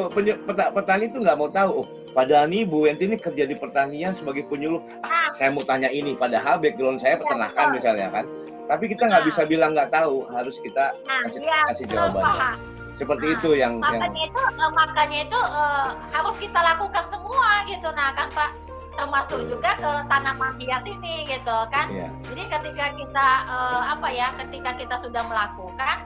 petani 0.75 1.05
itu 1.09 1.17
nggak 1.21 1.37
mau 1.37 1.49
tahu 1.49 1.83
oh 1.83 1.87
Padahal 2.17 2.49
nih 2.49 2.65
Bu 2.65 2.89
Wenti 2.89 3.05
ini 3.05 3.13
kerja 3.13 3.45
di 3.45 3.53
pertanian 3.53 4.17
sebagai 4.17 4.49
penyuluh. 4.49 4.81
Ah, 5.05 5.29
saya 5.37 5.53
mau 5.53 5.61
tanya 5.61 5.85
ini. 5.93 6.17
Padahal 6.17 6.57
background 6.57 6.97
saya 6.97 7.13
iya, 7.13 7.21
peternakan 7.21 7.65
misalnya 7.77 8.07
kan. 8.09 8.25
Tapi 8.65 8.83
kita 8.89 9.05
nggak 9.05 9.23
bisa 9.29 9.41
bilang 9.45 9.77
nggak 9.77 9.93
tahu. 9.93 10.25
Harus 10.33 10.57
kita 10.65 10.97
nah, 11.05 11.21
kasih, 11.29 11.45
ya, 11.45 11.61
kasih 11.69 11.85
jawabannya. 11.93 12.57
Seperti 12.97 13.25
nah, 13.29 13.35
itu 13.37 13.49
yang 13.53 13.73
makanya 13.77 14.09
yang... 14.09 14.33
itu 14.33 14.41
makanya 14.57 15.17
itu 15.29 15.39
uh, 15.45 15.89
harus 16.09 16.35
kita 16.41 16.59
lakukan 16.65 17.05
semua 17.05 17.61
gitu. 17.69 17.89
Nah 17.93 18.09
kan 18.17 18.27
Pak 18.33 18.51
termasuk 18.97 19.45
juga 19.45 19.77
ke 19.77 19.91
tanaman 20.09 20.57
hias 20.57 20.81
ini 20.89 21.21
gitu 21.29 21.57
kan. 21.69 21.85
Yeah. 21.93 22.09
Jadi 22.33 22.43
ketika 22.49 22.85
kita 22.97 23.27
uh, 23.45 23.93
apa 23.93 24.09
ya, 24.09 24.33
ketika 24.41 24.73
kita 24.73 24.97
sudah 24.97 25.21
melakukan 25.21 26.01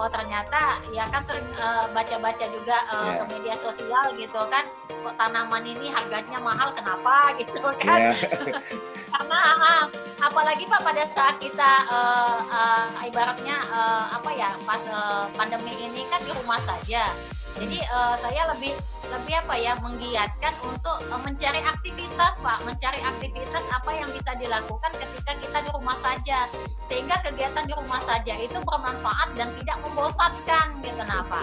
oh 0.00 0.08
ternyata 0.08 0.80
ya 0.96 1.04
kan 1.12 1.20
sering 1.20 1.44
baca 1.52 1.60
eh, 1.60 1.86
baca-baca 1.92 2.46
juga 2.48 2.76
uh, 2.88 2.96
eh, 2.96 3.04
yeah. 3.04 3.14
ke 3.20 3.24
media 3.28 3.54
sosial 3.60 4.04
gitu 4.16 4.40
kan 4.48 4.64
kok 4.88 5.14
tanaman 5.20 5.64
ini 5.68 5.92
harganya 5.92 6.40
mahal 6.40 6.72
kenapa 6.72 7.28
gitu 7.40 7.60
kan 7.60 8.16
yeah. 8.16 8.16
karena 9.12 9.38
uh, 9.60 9.84
apalagi 10.24 10.64
pak 10.64 10.80
pada 10.80 11.04
saat 11.12 11.36
kita 11.36 11.72
uh, 11.92 12.40
uh, 12.48 13.04
ibaratnya 13.04 13.60
uh, 13.68 14.16
apa 14.16 14.30
ya 14.32 14.48
pas 14.64 14.80
uh, 14.88 15.28
pandemi 15.36 15.76
ini 15.76 16.08
kan 16.08 16.24
di 16.24 16.32
rumah 16.32 16.60
saja 16.64 17.12
jadi 17.60 17.78
uh, 17.92 18.16
saya 18.24 18.48
lebih 18.56 18.72
lebih 19.10 19.34
apa 19.42 19.54
ya 19.58 19.74
menggiatkan 19.82 20.54
untuk 20.62 20.96
uh, 21.10 21.20
mencari 21.22 21.58
aktivitas 21.62 22.38
Pak, 22.38 22.58
mencari 22.62 23.02
aktivitas 23.02 23.64
apa 23.74 23.90
yang 23.90 24.08
bisa 24.14 24.32
dilakukan 24.38 24.92
ketika 24.94 25.32
kita 25.38 25.58
di 25.66 25.70
rumah 25.74 25.96
saja 25.98 26.46
sehingga 26.86 27.18
kegiatan 27.22 27.66
di 27.66 27.74
rumah 27.74 27.98
saja 28.06 28.34
itu 28.38 28.58
bermanfaat 28.62 29.34
dan 29.34 29.50
tidak 29.58 29.78
membosankan 29.82 30.66
gitu 30.82 30.94
kenapa? 30.98 31.40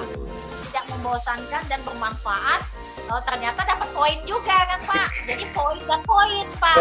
Tidak 0.68 0.86
membosankan 0.96 1.64
dan 1.68 1.80
bermanfaat 1.84 2.62
oh, 3.12 3.22
ternyata 3.24 3.62
dapat 3.68 3.90
poin 3.92 4.20
juga 4.24 4.58
kan 4.68 4.80
Pak. 4.88 5.08
Jadi 5.28 5.46
poin 5.52 5.80
dan 5.84 6.02
poin 6.08 6.48
Pak. 6.60 6.76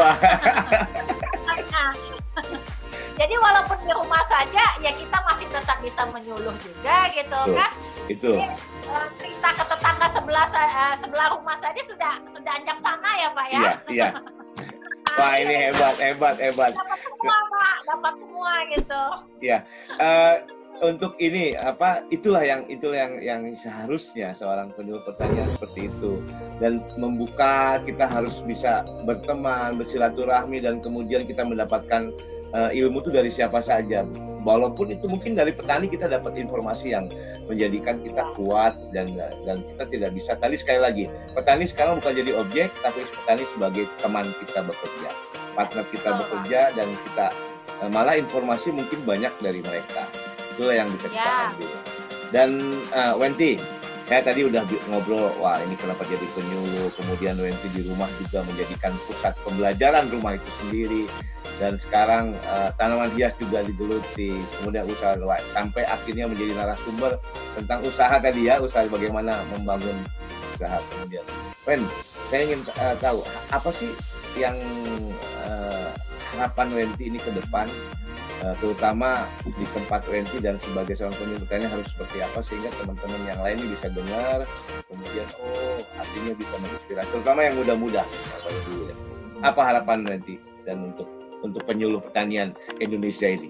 Jadi 3.16 3.34
walaupun 3.40 3.78
di 3.80 3.92
rumah 3.96 4.20
saja 4.28 4.64
ya 4.76 4.92
kita 4.92 5.18
masih 5.24 5.48
tetap 5.48 5.80
bisa 5.80 6.04
menyuluh 6.12 6.52
juga 6.60 7.08
gitu 7.08 7.32
Betul. 7.32 7.56
kan. 7.56 7.70
Itu. 8.06 8.30
Jadi, 8.36 8.46
uh, 8.92 9.08
kita 9.16 9.48
ke 9.56 9.64
tetangga 9.64 10.06
sebelah 10.12 10.46
uh, 10.52 10.94
sebelah 11.00 11.28
rumah 11.32 11.56
saja 11.56 11.80
sudah 11.80 12.12
sudah 12.28 12.52
anjak 12.52 12.76
sana 12.76 13.10
ya 13.16 13.28
Pak 13.32 13.46
ya. 13.48 13.60
Iya, 13.60 13.72
iya. 13.88 14.08
Wah 15.16 15.32
ini 15.40 15.54
hebat, 15.56 15.96
hebat, 15.96 16.36
hebat. 16.36 16.72
Dapat 16.76 17.00
semua 17.08 17.38
Pak, 17.48 17.76
dapat 17.88 18.14
semua 18.20 18.52
gitu. 18.76 19.04
Iya. 19.40 19.58
Uh, 19.96 20.34
untuk 20.84 21.16
ini 21.16 21.52
apa 21.56 22.04
itulah 22.12 22.44
yang 22.44 22.68
itulah 22.68 23.08
yang 23.08 23.14
yang 23.22 23.42
seharusnya 23.56 24.36
seorang 24.36 24.72
penyuluh 24.76 25.02
pertanian 25.04 25.46
seperti 25.56 25.88
itu. 25.88 26.20
Dan 26.60 26.84
membuka 27.00 27.80
kita 27.84 28.04
harus 28.04 28.40
bisa 28.44 28.84
berteman 29.04 29.76
bersilaturahmi 29.80 30.60
dan 30.60 30.80
kemudian 30.84 31.24
kita 31.24 31.44
mendapatkan 31.44 32.12
uh, 32.52 32.70
ilmu 32.72 33.00
itu 33.04 33.10
dari 33.12 33.30
siapa 33.32 33.60
saja. 33.64 34.04
Walaupun 34.46 34.94
itu 34.94 35.10
mungkin 35.10 35.34
dari 35.34 35.50
petani 35.50 35.90
kita 35.90 36.06
dapat 36.06 36.38
informasi 36.38 36.94
yang 36.94 37.10
menjadikan 37.50 37.98
kita 37.98 38.30
kuat 38.38 38.78
dan 38.94 39.10
dan 39.44 39.58
kita 39.74 39.84
tidak 39.90 40.10
bisa. 40.14 40.38
Tadi 40.38 40.56
sekali 40.60 40.80
lagi 40.80 41.04
petani 41.34 41.66
sekarang 41.66 41.98
bukan 41.98 42.14
jadi 42.14 42.32
objek 42.38 42.68
tapi 42.80 43.02
petani 43.22 43.44
sebagai 43.52 43.84
teman 44.00 44.28
kita 44.44 44.64
bekerja. 44.64 45.10
Partner 45.56 45.84
kita 45.88 46.10
bekerja 46.20 46.60
dan 46.76 46.88
kita 47.10 47.26
uh, 47.84 47.90
malah 47.90 48.16
informasi 48.16 48.70
mungkin 48.70 49.00
banyak 49.08 49.32
dari 49.40 49.64
mereka 49.64 50.04
itulah 50.56 50.74
yang 50.74 50.88
bisa 50.96 51.08
kita 51.12 51.20
ya. 51.20 51.52
ambil 51.52 51.72
dan 52.32 52.50
uh, 52.96 53.14
Wenti 53.20 53.60
saya 54.06 54.22
tadi 54.22 54.46
udah 54.46 54.62
ngobrol 54.86 55.34
wah 55.42 55.58
ini 55.66 55.74
kenapa 55.74 56.06
jadi 56.06 56.22
penyuluh 56.30 56.94
kemudian 56.94 57.34
Wenti 57.42 57.66
di 57.74 57.82
rumah 57.90 58.06
juga 58.22 58.46
menjadikan 58.46 58.94
pusat 59.02 59.34
pembelajaran 59.42 60.06
rumah 60.14 60.38
itu 60.38 60.50
sendiri. 60.62 61.04
Dan 61.56 61.80
sekarang 61.80 62.36
uh, 62.52 62.68
tanaman 62.76 63.08
hias 63.16 63.32
juga 63.40 63.64
digeluti 63.64 64.36
kemudian 64.60 64.84
usaha 64.86 65.16
sampai 65.56 65.88
akhirnya 65.88 66.28
menjadi 66.28 66.52
narasumber 66.52 67.16
tentang 67.56 67.80
usaha 67.80 68.14
tadi 68.20 68.46
ya 68.46 68.60
usaha 68.60 68.84
bagaimana 68.86 69.40
membangun 69.50 69.96
usaha 70.54 70.78
kemudian. 70.94 71.24
Wen 71.66 71.82
saya 72.28 72.46
ingin 72.46 72.60
uh, 72.78 72.94
tahu 73.02 73.24
apa 73.50 73.70
sih 73.74 73.90
yang 74.38 74.54
uh, 75.48 75.90
harapan 76.36 76.68
Wenti 76.76 77.08
ini 77.08 77.18
ke 77.18 77.32
depan 77.32 77.66
terutama 78.60 79.24
di 79.44 79.64
tempat 79.72 80.04
UNT 80.06 80.32
dan 80.44 80.60
sebagai 80.60 80.94
seorang 80.96 81.16
penyuluh 81.16 81.48
harus 81.48 81.86
seperti 81.88 82.18
apa 82.20 82.38
sehingga 82.44 82.70
teman-teman 82.76 83.20
yang 83.24 83.40
lain 83.40 83.58
bisa 83.64 83.88
dengar 83.88 84.38
kemudian 84.92 85.26
oh 85.40 85.78
artinya 85.96 86.32
bisa 86.36 86.54
menginspirasi 86.60 87.08
terutama 87.16 87.40
yang 87.48 87.54
muda-muda 87.56 88.02
ya. 88.04 88.94
apa 89.40 89.60
harapan 89.64 89.98
nanti 90.04 90.36
dan 90.68 90.92
untuk 90.92 91.08
untuk 91.40 91.62
penyuluh 91.64 92.00
pertanian 92.04 92.52
Indonesia 92.76 93.28
ini 93.28 93.48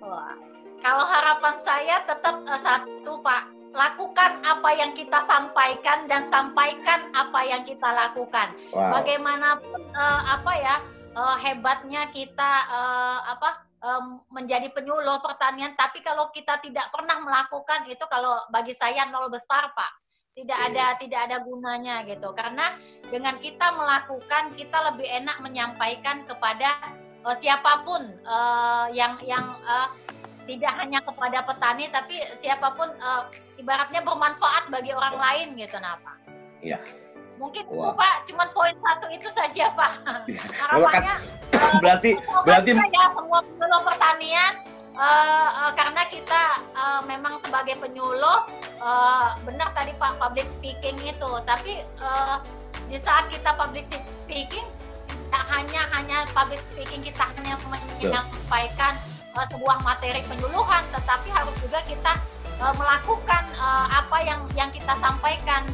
Wah. 0.00 0.32
kalau 0.80 1.04
harapan 1.04 1.54
saya 1.60 2.00
tetap 2.08 2.40
uh, 2.48 2.60
satu 2.60 3.20
Pak 3.20 3.60
lakukan 3.70 4.42
apa 4.42 4.70
yang 4.74 4.90
kita 4.98 5.22
sampaikan 5.30 6.10
dan 6.10 6.26
sampaikan 6.26 7.06
apa 7.14 7.38
yang 7.46 7.62
kita 7.62 7.86
lakukan. 7.86 8.50
Wow. 8.74 8.98
Bagaimanapun 8.98 9.94
uh, 9.94 10.22
apa 10.26 10.52
ya 10.58 10.76
uh, 11.14 11.38
hebatnya 11.38 12.02
kita 12.10 12.66
uh, 12.66 13.30
apa 13.30 13.69
um, 13.80 14.20
menjadi 14.32 14.68
penyuluh 14.70 15.18
pertanian, 15.20 15.72
tapi 15.74 16.04
kalau 16.04 16.28
kita 16.30 16.60
tidak 16.60 16.88
pernah 16.92 17.18
melakukan 17.20 17.88
itu 17.88 18.04
kalau 18.06 18.36
bagi 18.52 18.76
saya 18.76 19.08
nol 19.08 19.32
besar, 19.32 19.72
Pak. 19.72 19.92
Tidak 20.30 20.56
ada 20.56 20.94
tidak 20.96 21.26
ada 21.26 21.36
gunanya 21.42 22.06
gitu. 22.06 22.30
Karena 22.32 22.72
dengan 23.10 23.36
kita 23.36 23.74
melakukan 23.74 24.54
kita 24.54 24.78
lebih 24.92 25.04
enak 25.10 25.42
menyampaikan 25.42 26.22
kepada 26.24 26.80
uh, 27.26 27.36
siapa 27.36 27.82
pun 27.82 28.00
uh, 28.24 28.86
yang 28.94 29.18
yang 29.26 29.52
uh, 29.66 29.90
tidak 30.46 30.72
hanya 30.80 31.02
kepada 31.04 31.44
petani 31.44 31.86
tapi 31.92 32.18
siapa 32.38 32.72
pun 32.72 32.88
uh, 32.88 33.28
ibaratnya 33.58 34.00
bermanfaat 34.00 34.72
bagi 34.72 34.94
orang 34.94 35.18
lain 35.18 35.48
gitu, 35.58 35.76
napa? 35.82 36.16
Iya. 36.62 36.80
Mungkin 37.40 37.64
wow. 37.72 37.96
Pak, 37.96 38.28
cuma 38.28 38.44
poin 38.52 38.76
satu 38.76 39.08
itu 39.08 39.28
saja 39.32 39.72
Pak. 39.72 39.92
Ya. 40.30 40.38
Harapannya 40.62 41.14
berarti 41.80 42.10
berarti 42.46 42.70
ya 42.76 43.04
semua 43.16 43.40
penyuluh 43.42 43.82
pertanian 43.82 44.52
uh, 44.94 45.48
uh, 45.64 45.72
karena 45.74 46.02
kita 46.06 46.42
uh, 46.76 47.00
memang 47.08 47.40
sebagai 47.40 47.80
penyuluh 47.80 48.46
uh, 48.78 49.34
benar 49.42 49.72
tadi 49.72 49.96
Pak 49.96 50.20
public 50.20 50.46
speaking 50.46 51.00
itu, 51.02 51.30
tapi 51.48 51.80
uh, 51.98 52.38
di 52.86 53.00
saat 53.00 53.26
kita 53.32 53.56
public 53.56 53.88
speaking 53.88 54.66
tidak 55.08 55.44
hanya 55.50 55.82
hanya 55.98 56.18
public 56.30 56.60
speaking 56.74 57.00
kita 57.02 57.24
hanya 57.38 57.56
menyampaikan 57.66 58.94
uh, 59.34 59.46
sebuah 59.50 59.82
materi 59.82 60.22
penyuluhan, 60.28 60.84
tetapi 60.94 61.28
harus 61.32 61.54
juga 61.58 61.80
kita 61.88 62.18
uh, 62.60 62.74
melakukan 62.76 63.44
uh, 63.58 63.86
apa 63.88 64.18
yang 64.22 64.40
yang 64.54 64.70
kita 64.70 64.94
sampaikan 65.00 65.66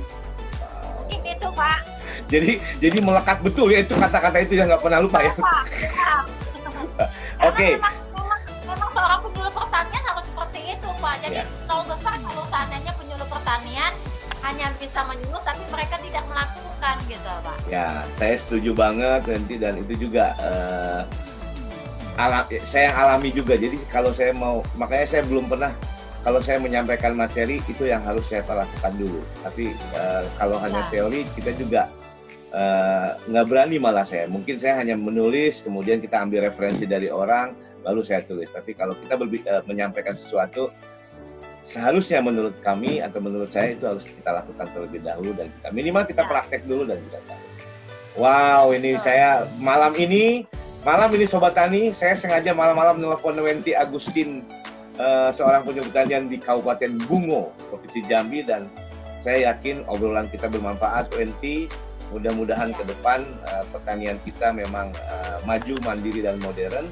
ini 1.10 1.30
tuh 1.38 1.52
pak 1.54 1.78
jadi 2.26 2.58
jadi 2.82 2.98
melekat 2.98 3.38
betul 3.42 3.70
ya 3.70 3.82
itu 3.82 3.94
kata-kata 3.94 4.42
itu 4.42 4.58
yang 4.58 4.66
nggak 4.66 4.82
pernah 4.82 5.00
lupa 5.02 5.22
ya, 5.22 5.32
ya. 5.32 5.34
oke 7.46 7.54
okay. 7.54 7.72
memang, 7.78 7.94
memang, 8.14 8.40
memang 8.66 8.88
seorang 8.90 9.20
penyuluh 9.22 9.52
pertanian 9.54 10.02
harus 10.02 10.24
seperti 10.26 10.60
itu 10.74 10.88
pak 10.98 11.14
jadi 11.22 11.40
yeah. 11.44 11.66
nol 11.68 11.82
besar 11.86 12.14
kalau 12.18 12.44
seandainya 12.50 12.92
penyuluh 12.98 13.28
pertanian 13.30 13.92
hanya 14.42 14.66
bisa 14.78 15.00
menyuluh 15.06 15.42
tapi 15.42 15.62
mereka 15.70 15.98
tidak 16.02 16.24
melakukan 16.30 16.96
gitu 17.06 17.30
pak 17.42 17.56
ya 17.70 18.02
saya 18.18 18.34
setuju 18.38 18.70
banget 18.74 19.22
nanti 19.26 19.54
dan 19.58 19.74
itu 19.78 20.08
juga 20.08 20.34
uh, 20.42 21.02
alam, 22.16 22.48
saya 22.72 22.96
alami 22.96 23.28
juga 23.28 23.60
jadi 23.60 23.76
kalau 23.92 24.08
saya 24.16 24.32
mau 24.32 24.64
makanya 24.74 25.04
saya 25.04 25.22
belum 25.28 25.52
pernah 25.52 25.76
kalau 26.26 26.42
saya 26.42 26.58
menyampaikan 26.58 27.14
materi 27.14 27.62
itu 27.70 27.86
yang 27.86 28.02
harus 28.02 28.26
saya 28.26 28.42
lakukan 28.42 28.98
dulu. 28.98 29.22
Tapi 29.46 29.70
uh, 29.94 30.26
kalau 30.34 30.58
hanya 30.58 30.82
ya. 30.90 30.98
teori 30.98 31.22
kita 31.38 31.54
juga 31.54 31.86
uh, 32.50 33.14
nggak 33.30 33.46
berani 33.46 33.78
malah 33.78 34.02
saya. 34.02 34.26
Mungkin 34.26 34.58
saya 34.58 34.82
hanya 34.82 34.98
menulis, 34.98 35.62
kemudian 35.62 36.02
kita 36.02 36.18
ambil 36.18 36.50
referensi 36.50 36.82
dari 36.82 37.06
orang, 37.06 37.54
baru 37.86 38.02
saya 38.02 38.26
tulis. 38.26 38.50
Tapi 38.50 38.74
kalau 38.74 38.98
kita 38.98 39.14
uh, 39.14 39.62
menyampaikan 39.70 40.18
sesuatu, 40.18 40.74
seharusnya 41.62 42.18
menurut 42.18 42.58
kami 42.58 42.98
atau 42.98 43.22
menurut 43.22 43.54
saya 43.54 43.78
itu 43.78 43.86
harus 43.86 44.02
kita 44.02 44.34
lakukan 44.34 44.66
terlebih 44.74 45.06
dahulu 45.06 45.30
dan 45.30 45.46
kita 45.46 45.68
minimal 45.70 46.02
kita 46.10 46.26
ya. 46.26 46.30
praktek 46.30 46.66
dulu 46.66 46.90
dan 46.90 46.98
kita 47.06 47.22
tahu. 47.30 47.42
Wow, 48.18 48.74
ini 48.74 48.98
saya 48.98 49.46
malam 49.62 49.94
ini 49.94 50.42
malam 50.82 51.06
ini 51.14 51.30
sobat 51.30 51.54
tani, 51.54 51.94
saya 51.94 52.18
sengaja 52.18 52.50
malam-malam 52.50 52.98
nelfon 52.98 53.38
Wenti 53.38 53.78
Agustin 53.78 54.42
uh, 55.00 55.30
seorang 55.32 55.64
penyuluh 55.64 55.88
pertanian 55.88 56.28
di 56.28 56.40
Kabupaten 56.40 56.92
Bungo, 57.08 57.52
Provinsi 57.68 58.04
Jambi 58.08 58.44
dan 58.44 58.68
saya 59.24 59.52
yakin 59.52 59.82
obrolan 59.90 60.30
kita 60.30 60.46
bermanfaat 60.50 61.12
UNT. 61.16 61.70
Mudah-mudahan 62.14 62.70
ke 62.70 62.86
depan 62.86 63.26
uh, 63.50 63.66
pertanian 63.74 64.14
kita 64.22 64.54
memang 64.54 64.94
uh, 65.10 65.42
maju, 65.42 65.74
mandiri 65.82 66.22
dan 66.22 66.38
modern 66.38 66.86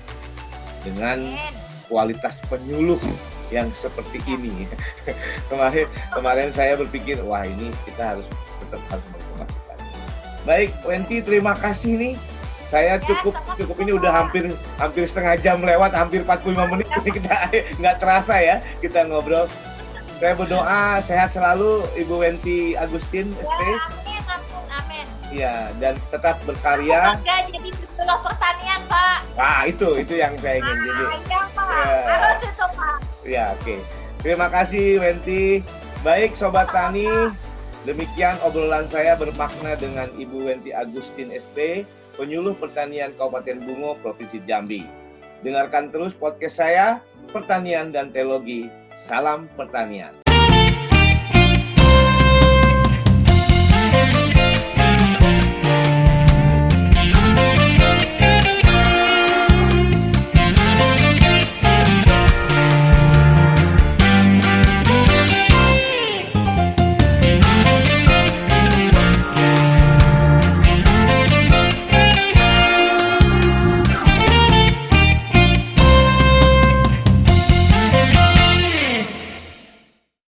dengan 0.82 1.22
kualitas 1.86 2.34
penyuluh 2.50 2.98
yang 3.54 3.70
seperti 3.78 4.18
ini. 4.26 4.66
kemarin 5.50 5.86
kemarin 6.10 6.50
saya 6.50 6.74
berpikir 6.74 7.22
wah 7.22 7.46
ini 7.46 7.70
kita 7.86 8.16
harus 8.16 8.26
tetap 8.58 8.82
harus. 8.90 9.06
Baik, 10.44 10.76
Wenti 10.84 11.24
terima 11.24 11.56
kasih 11.56 11.96
nih 11.96 12.14
saya 12.72 13.00
cukup 13.02 13.34
cukup 13.60 13.76
ini 13.84 13.92
udah 13.96 14.12
hampir 14.12 14.52
hampir 14.80 15.04
setengah 15.04 15.36
jam 15.40 15.60
lewat, 15.60 15.92
hampir 15.92 16.24
45 16.24 16.72
menit 16.72 16.88
ini 16.90 17.10
kita 17.20 17.34
nggak 17.80 17.96
terasa 18.00 18.34
ya 18.40 18.56
kita 18.80 19.04
ngobrol. 19.08 19.46
Saya 20.22 20.38
berdoa 20.38 21.02
sehat 21.04 21.34
selalu 21.34 21.84
Ibu 21.98 22.22
Wenti 22.22 22.78
Agustin 22.78 23.34
ya, 23.34 23.44
SP. 23.44 23.60
Amin, 23.66 24.22
amin, 24.70 25.06
Iya, 25.34 25.54
dan 25.82 25.98
tetap 26.08 26.38
berkarya. 26.46 27.18
Semoga 27.18 27.36
jadi 27.50 27.70
penyuluh 27.74 28.18
pertanian, 28.22 28.80
Pak. 28.86 29.18
Wah, 29.34 29.60
itu 29.66 29.88
itu 29.98 30.14
yang 30.14 30.32
saya 30.38 30.62
ingin 30.62 30.70
ah, 30.70 30.80
jadi. 30.86 31.04
Iya, 31.04 31.40
Pak. 31.50 31.66
Ya. 31.66 32.14
Harus 32.14 32.42
itu, 32.46 32.66
Pak. 32.78 32.96
Ya, 33.26 33.44
oke. 33.52 33.62
Okay. 33.66 33.78
Terima 34.22 34.46
kasih 34.48 34.86
Wenti. 35.02 35.44
Baik 36.04 36.36
sobat 36.36 36.68
tani, 36.68 37.08
demikian 37.88 38.36
obrolan 38.44 38.88
saya 38.88 39.16
bermakna 39.16 39.72
dengan 39.76 40.08
Ibu 40.14 40.48
Wenti 40.48 40.70
Agustin 40.72 41.32
SP 41.32 41.88
penyuluh 42.14 42.54
pertanian 42.58 43.12
Kabupaten 43.18 43.58
Bungo, 43.62 43.98
Provinsi 44.00 44.42
Jambi. 44.46 44.86
Dengarkan 45.42 45.92
terus 45.92 46.14
podcast 46.16 46.56
saya, 46.56 47.02
Pertanian 47.34 47.92
dan 47.92 48.14
Teologi. 48.14 48.70
Salam 49.04 49.50
Pertanian. 49.58 50.24